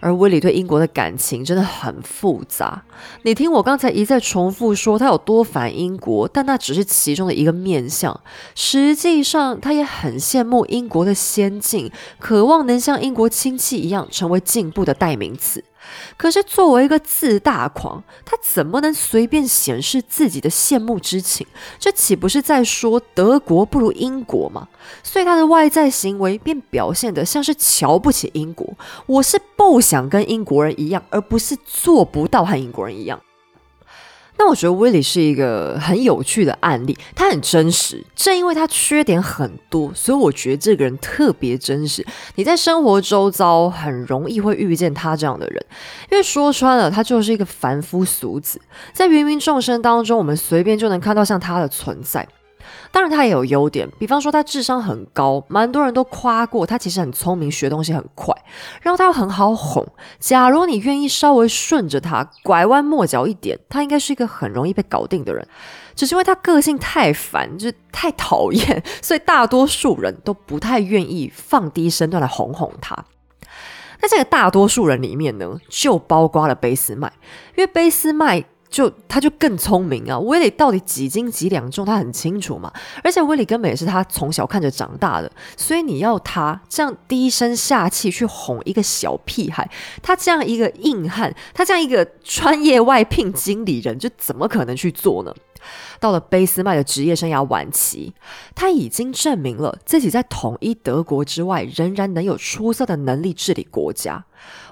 [0.00, 2.82] 而威利对英国的感情真的很复杂。
[3.22, 8.20] 你听我刚才一再重复说他有多烦英国，但那只是其中的一个面相。
[8.54, 15.64] 实际上，他也很羡慕英国的先进，渴望能像英国亲戚一样成为进步的代名词。
[16.16, 21.46] 可是，作为一个自大狂，他怎么能随便显示自己的羡慕之情？
[21.78, 24.68] 这岂不是在说德国不如英国吗？
[25.02, 28.66] 所以他的外在行为便表现得像是瞧不起英国。
[29.06, 33.20] 我是不想跟英国人一样，而不是做不到和英国人一样。
[34.40, 38.02] 那我觉得 Willie 是一个很有趣的案例，他很真实。
[38.16, 42.02] 正因为他缺点很多，所以我觉得这个人特别真实。
[42.36, 45.62] 你在生活周遭很容易会遇见他这样的人，
[46.10, 48.58] 因为说穿了，他就是一个凡夫俗子，
[48.94, 52.26] 在芸芸众生当中，我们随便就能看到像他的存在。
[52.92, 58.34] 当然，他也有优点，比方说他智商很高，蛮多人都夸过他，其实很聪明，学东西很快，
[58.82, 59.86] 然后他又很好哄。
[60.18, 65.46] 假如你愿意稍微顺着他，拐弯抹角一点，他应该是一个很容易被搞定的人。
[65.94, 72.96] 只是因为他个性太烦，就是太讨厌， 所以大多数人都不太愿意放低身段来哄哄他。
[74.02, 77.12] 那这个大多数人里面呢，就包括了贝斯麦，
[77.56, 78.44] 因为贝斯麦。
[78.70, 80.18] 就他就更聪明啊！
[80.18, 82.72] 威利到底几斤几两重，他很清楚嘛。
[83.02, 89.68] 而且威利根本也是他从小看着长大的，所以你要他这样低声下气去哄一个小屁孩，
[90.00, 95.34] 他这样一个硬汉，他这样一个专业外聘经理人，就怎么可能去做呢？
[95.98, 98.14] 到了贝斯麦的职业生涯晚期，
[98.54, 104.24] 他已经证明了自己在统一德国之外，仍然能有出色的能力治理国家。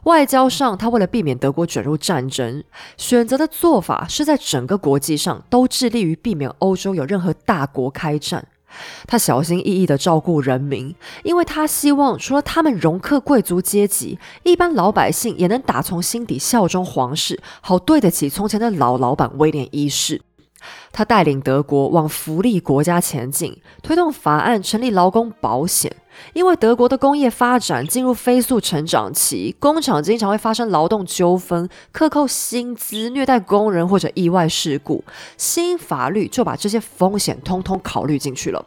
[0.05, 2.65] 外交上，他为了避免德国卷入战争，
[2.97, 8.49] 选择的做法是在整个国际上都致力于避免欧洲有任何大国开战。
[9.07, 20.21] 他小心翼翼地照顾人民，因为他希望除了他们容克贵族阶级，一般老百姓也能打从心底效忠皇室，好对得起从前的老老板威廉一世。
[20.93, 25.95] 他带领德国往福利国家前进，推动法案成立劳工保险。
[26.33, 35.05] 因为德国的工业发展进入飞速成长期，工厂经常会发生劳动纠纷、克扣薪资、虐待工人或者意外事故，
[35.37, 38.67] 新法律就把这些风险通通考虑进去了。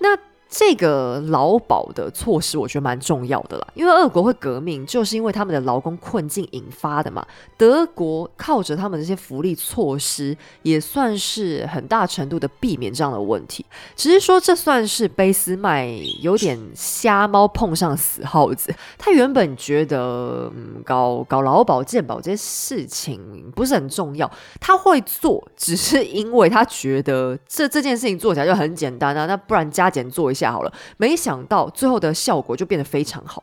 [0.00, 0.16] 那
[0.50, 7.24] 这个劳保的措施，我觉得蛮重要的啦，因为俄国会革命，就是因为他们的劳工困境引发的嘛。
[7.58, 13.62] 德国靠着他们这些福利措施，也算是很大程度的避免这样的问题。
[13.94, 15.86] 只是说，这算是贝斯麦
[16.22, 18.74] 有点瞎猫碰上死耗子。
[18.96, 30.37] 他原本觉得，嗯，搞搞劳保健保这些事情不是很重要，他会做，只是因为他觉得这这件事情做起来就很简单啊，那不然加减做一。
[30.38, 33.42] 下好了，没想到最后的效果就变得非常好。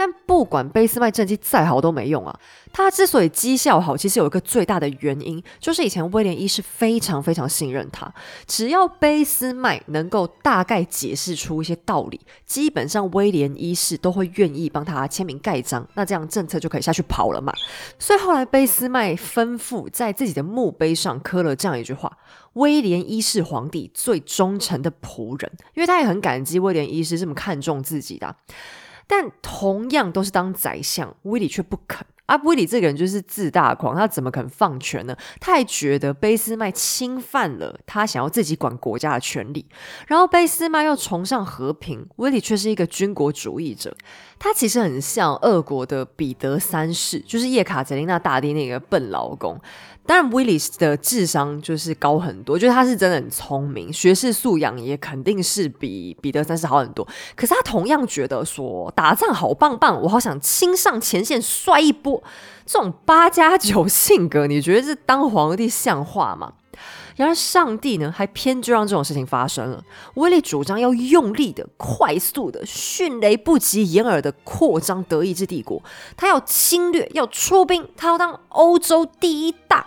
[0.00, 2.34] 但不管贝斯麦政绩再好都没用啊！
[2.72, 8.10] 他之所以绩效好，其实有一个最大的原因，就是以前威廉一世非常非常信任他。
[8.46, 17.52] 只要贝斯麦能够大概解释出一些道理，基本上威廉一世都会愿意帮他签名盖章，那这样政策就可以下去跑了嘛。
[17.98, 22.10] 所以后来贝斯麦吩咐在自己的墓碑上刻了这样一句话。
[22.54, 28.34] 威廉一世皇帝最忠诚的仆人，因为他也很感激威廉一世这么看重自己的。
[29.10, 32.06] 但同样都是当宰相，威利却不肯。
[32.26, 35.16] 啊，威利这个人就是自大狂，他怎么肯放权呢？
[35.40, 39.66] 他还觉得卑斯麦侵犯了他想要自己管国家的权利。
[40.06, 43.96] 然后卑斯麦又崇尚和平，威利却是一个军国主义者。
[44.38, 49.60] 他其实很像俄国的彼得三世，就是叶卡捷琳娜大帝那个笨老公。
[50.06, 57.06] 当然，，Willis 的智商就是高很多，就是他是真的很聪明，学识素养也肯定是比彼得三世好很多。
[57.36, 62.22] 可是他同样觉得说打仗好棒棒，我好想亲上前线摔一波。
[62.66, 66.52] 这种八加九性格，你觉得是当皇帝像话吗？
[67.20, 69.84] 然而上帝呢，还偏就让这种事情发生了。
[70.14, 75.82] 威利主张要用力的、快速的、迅雷不及掩耳的扩张德意志帝国，
[76.16, 79.86] 他要侵略，要出兵，他要当欧洲第一大。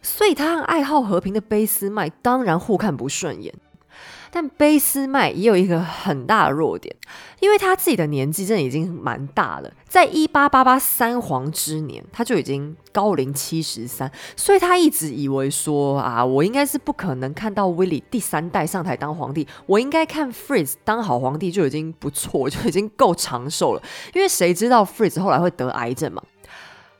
[0.00, 3.52] 所以他和爱好和平的卑斯麦当然互看不顺眼，
[4.30, 6.94] 但俾斯麦也有一个很大的弱点，
[7.40, 23.82] 因为他自己的年纪真的已经蛮大了，在一八八八三皇之年他就已经高龄七十三，所以他一直以为说啊，我应该是不可能看到威利第三代上台当皇帝，我应该看 Fritz 当好皇帝就已经不错，就已经够长寿了，
[24.14, 26.22] 因为谁知道 Fritz 后来会得癌症嘛。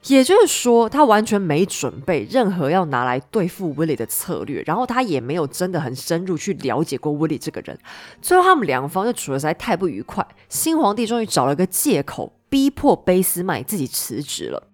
[0.06, 7.78] 也就是说，他完全没准备任何要拿来对付 Willie 的策略，然后他也没有真的很深入去了解过 Willie 这个人。
[8.22, 14.69] 最后，他们两方就处的实在太不愉快，新皇帝终于找了个借口，逼迫贝斯麦自己辞职了。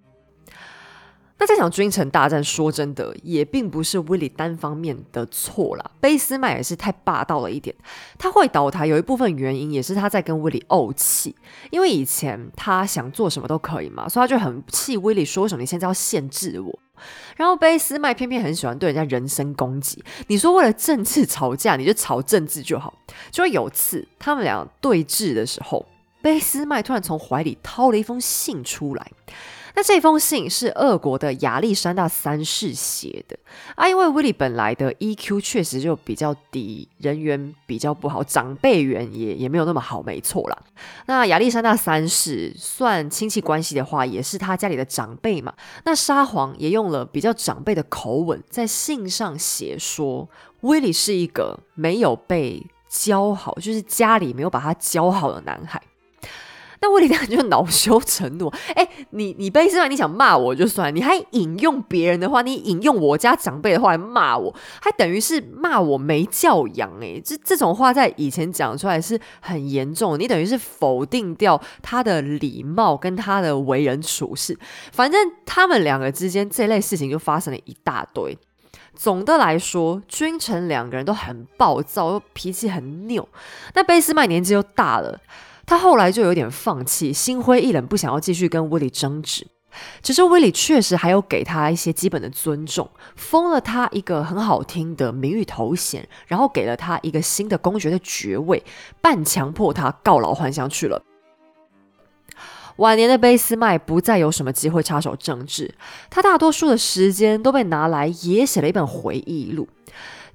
[1.38, 5.90] 那这场君臣大战，说真的，也并不是威利单方面的错啦。
[6.00, 7.76] 卑斯麦也是太霸道了一点，
[8.18, 11.36] 他会倒台有一部分原因也是他在跟威利怄气，
[11.70, 16.78] 因为以前他想做什么都可以嘛，所以他就很气威利说什么你现在要限制我。
[17.36, 22.94] 然后卑斯麦偏偏很喜欢对人家人身攻击，你说为了政治吵架，你就吵政治就好。
[23.30, 25.84] 就有次他们俩对峙的时候，
[26.22, 29.12] 卑斯麦突然从怀里掏了一封信出来。
[29.76, 33.38] 那这封信是俄国的亚历山大三世写的
[33.74, 40.58] 啊，因为威利本来的 EQ 确实就比较低，人缘比较不好，长辈缘也也没有那么好，没错啦。
[41.04, 45.52] 那亚历山大三世算亲戚关系的话，也是他家里的长辈嘛。
[45.84, 50.26] 那沙皇也用了比较长辈的口吻，在信上写说，
[50.62, 55.82] 威利是一个没有被教好，就是家里没有把他教好的男孩。
[56.80, 74.58] 那威利当就恼羞成怒， 哎，你你贝斯曼，你想骂我就算，你还引用别人的话，你引用我家长辈的话来骂我，还等于是骂我没教养，哎，这这种话在以前讲出来是很严重，你等于是否定掉他的礼貌跟他的为人处事，
[74.92, 78.36] 反正他们两个之间这类事情就发生了一大堆。
[78.94, 83.28] 总的来说，君臣两个人都很暴躁，又脾气很拗，
[83.74, 85.20] 那贝斯曼年纪又大了。
[85.66, 89.46] 他后来就有点放弃，心灰意冷，不想要继续跟威利争执。
[90.00, 98.64] 只是威利确实还有给他一些基本的尊重，封了他一个很好听的名誉头衔，然后给了他一个新的公爵的爵位，
[99.02, 101.02] 半强迫他告老还乡去了。
[102.76, 105.74] 晚年的俾斯麦不再有什么机会插手政治，
[106.08, 109.68] 他大多数的时间都被拿来也写了一本回忆录。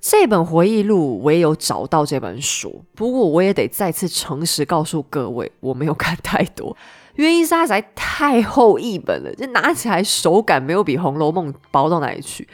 [0.02, 6.76] 这本回忆录我也有找到这本书，不过我也得再次诚实告诉各位，我没有看太多，
[7.16, 12.48] 原因是它实在太厚一本了，就拿起来手感没有比《红楼梦》薄到哪里去。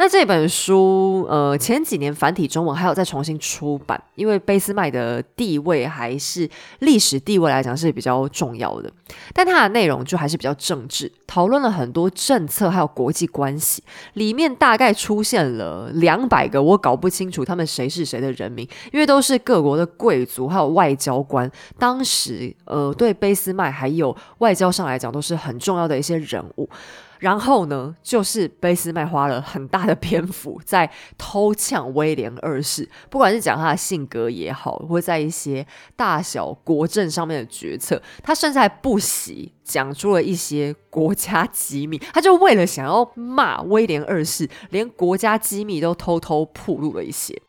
[0.00, 6.48] 那这本书，呃，前几年繁体中文还有再重新出版，因为贝斯麦的地位还是
[6.78, 8.88] 历史地位来讲是比较重要的，
[9.34, 26.70] 但它的内容就还是比较政治，讨论了很多政策还有国际关系，里面大概出现了两百个我搞不清楚他们谁是谁的人名，因为都是各国的贵族还有外交官，当时呃对贝斯麦还有外交上来讲都是很重要的一些人物。
[27.18, 35.66] 然后呢，就是俾斯麦花了很大的篇幅在偷呛威廉二世，不管是讲他的性格也好，或在一些
[35.96, 41.98] 大小国政上面的决策，他甚至还不惜讲出了一些国家机密。
[42.12, 47.40] 他就为了想要骂威廉二世，连国家机密都偷偷铺露了一些。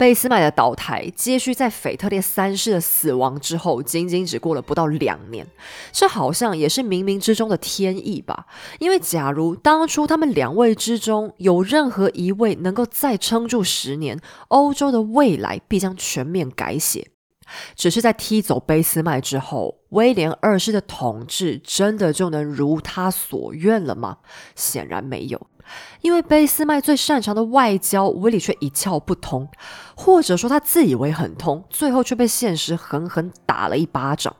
[0.00, 5.46] 贝斯麦的倒台，接续在腓特烈三世的死亡之后，仅仅只过了不到两年，
[5.92, 8.46] 这好像也是冥冥之中的天意吧？
[8.78, 14.18] 因为假如当初他们两位之中有任何一位能够再撑住十年，
[14.48, 17.10] 欧洲的未来必将全面改写。
[17.76, 24.16] 只是在踢走贝斯麦之后，威廉二世的统治真的就能如他所愿了吗？
[24.56, 25.49] 显然没有。
[26.00, 29.48] 因为俾斯麦最擅长的外交，威利却一窍不通，
[29.96, 34.36] 或者说他自以为很通，最后却被现实狠狠打了一巴掌。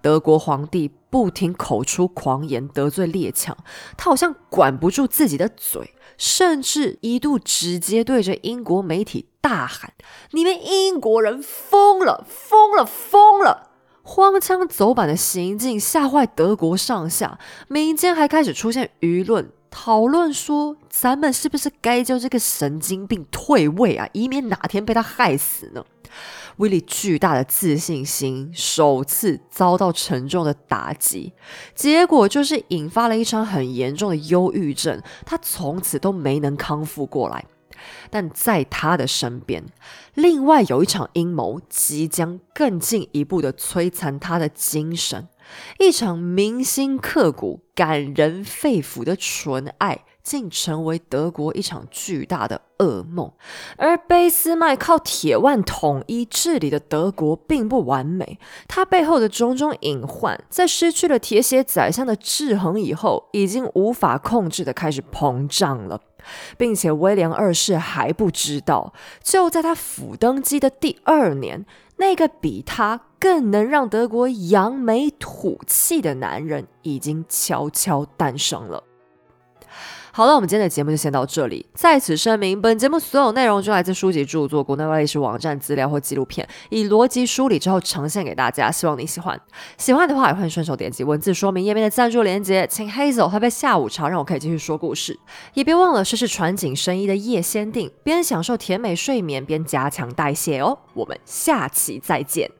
[0.00, 3.56] 德国皇帝不停口出狂言，得罪列强，
[3.96, 9.92] 他好像管不住自己的嘴，甚至一度直接对着英国媒体大喊
[10.30, 13.70] ：“你们英国人疯了，疯了，疯了！”
[14.08, 19.50] 荒腔走板的行径吓坏德国上下，民间还开始出现舆论。
[19.78, 25.84] 讨论说，咱们是不是该叫这个神经病退位啊，以免哪天被他害死呢？
[26.56, 31.34] 威利巨大的自信心首次遭到沉重的打击，
[31.74, 37.44] 结果就是引发了一场很严重的忧郁症，他从此都没能康复过来。
[38.08, 39.62] 但在他的身边，
[40.14, 45.28] 另外有一场阴谋即将更进一步的摧残他的精神。
[45.78, 53.30] 一场铭心刻骨、感人肺腑的纯爱，竟成为德国一场巨大的噩梦。
[53.76, 66.00] 而俾斯麦靠铁腕统一治理的德国并不完美，他背后的种种隐患，在失去了铁血宰相的制衡以后，已经无法控制的开始膨胀了。
[66.58, 68.92] 并且威廉二世还不知道，
[69.22, 71.64] 就在他甫登基的第二年。
[71.98, 78.82] 那个比他更能让德国扬眉吐气的男人，已经悄悄诞生了。
[80.16, 81.66] 好了，我们今天的节目就先到这里。
[81.74, 88.70] 在此声明，本节目所有内容均来自书籍著作、国内外历史网站资料或纪录片，以逻辑梳理之后呈现给大家。
[88.70, 89.38] 希望你喜欢。
[89.76, 95.20] 喜欢的话，也欢迎顺手点击文字说明页面的赞助链接，请 Hazel 喝杯下午茶，让我可以继续说故事。
[95.52, 100.78] 也别忘了试试传景生衣的夜先定，边享受甜美睡眠，边加强代谢哦。
[100.94, 102.55] 我们下期再见。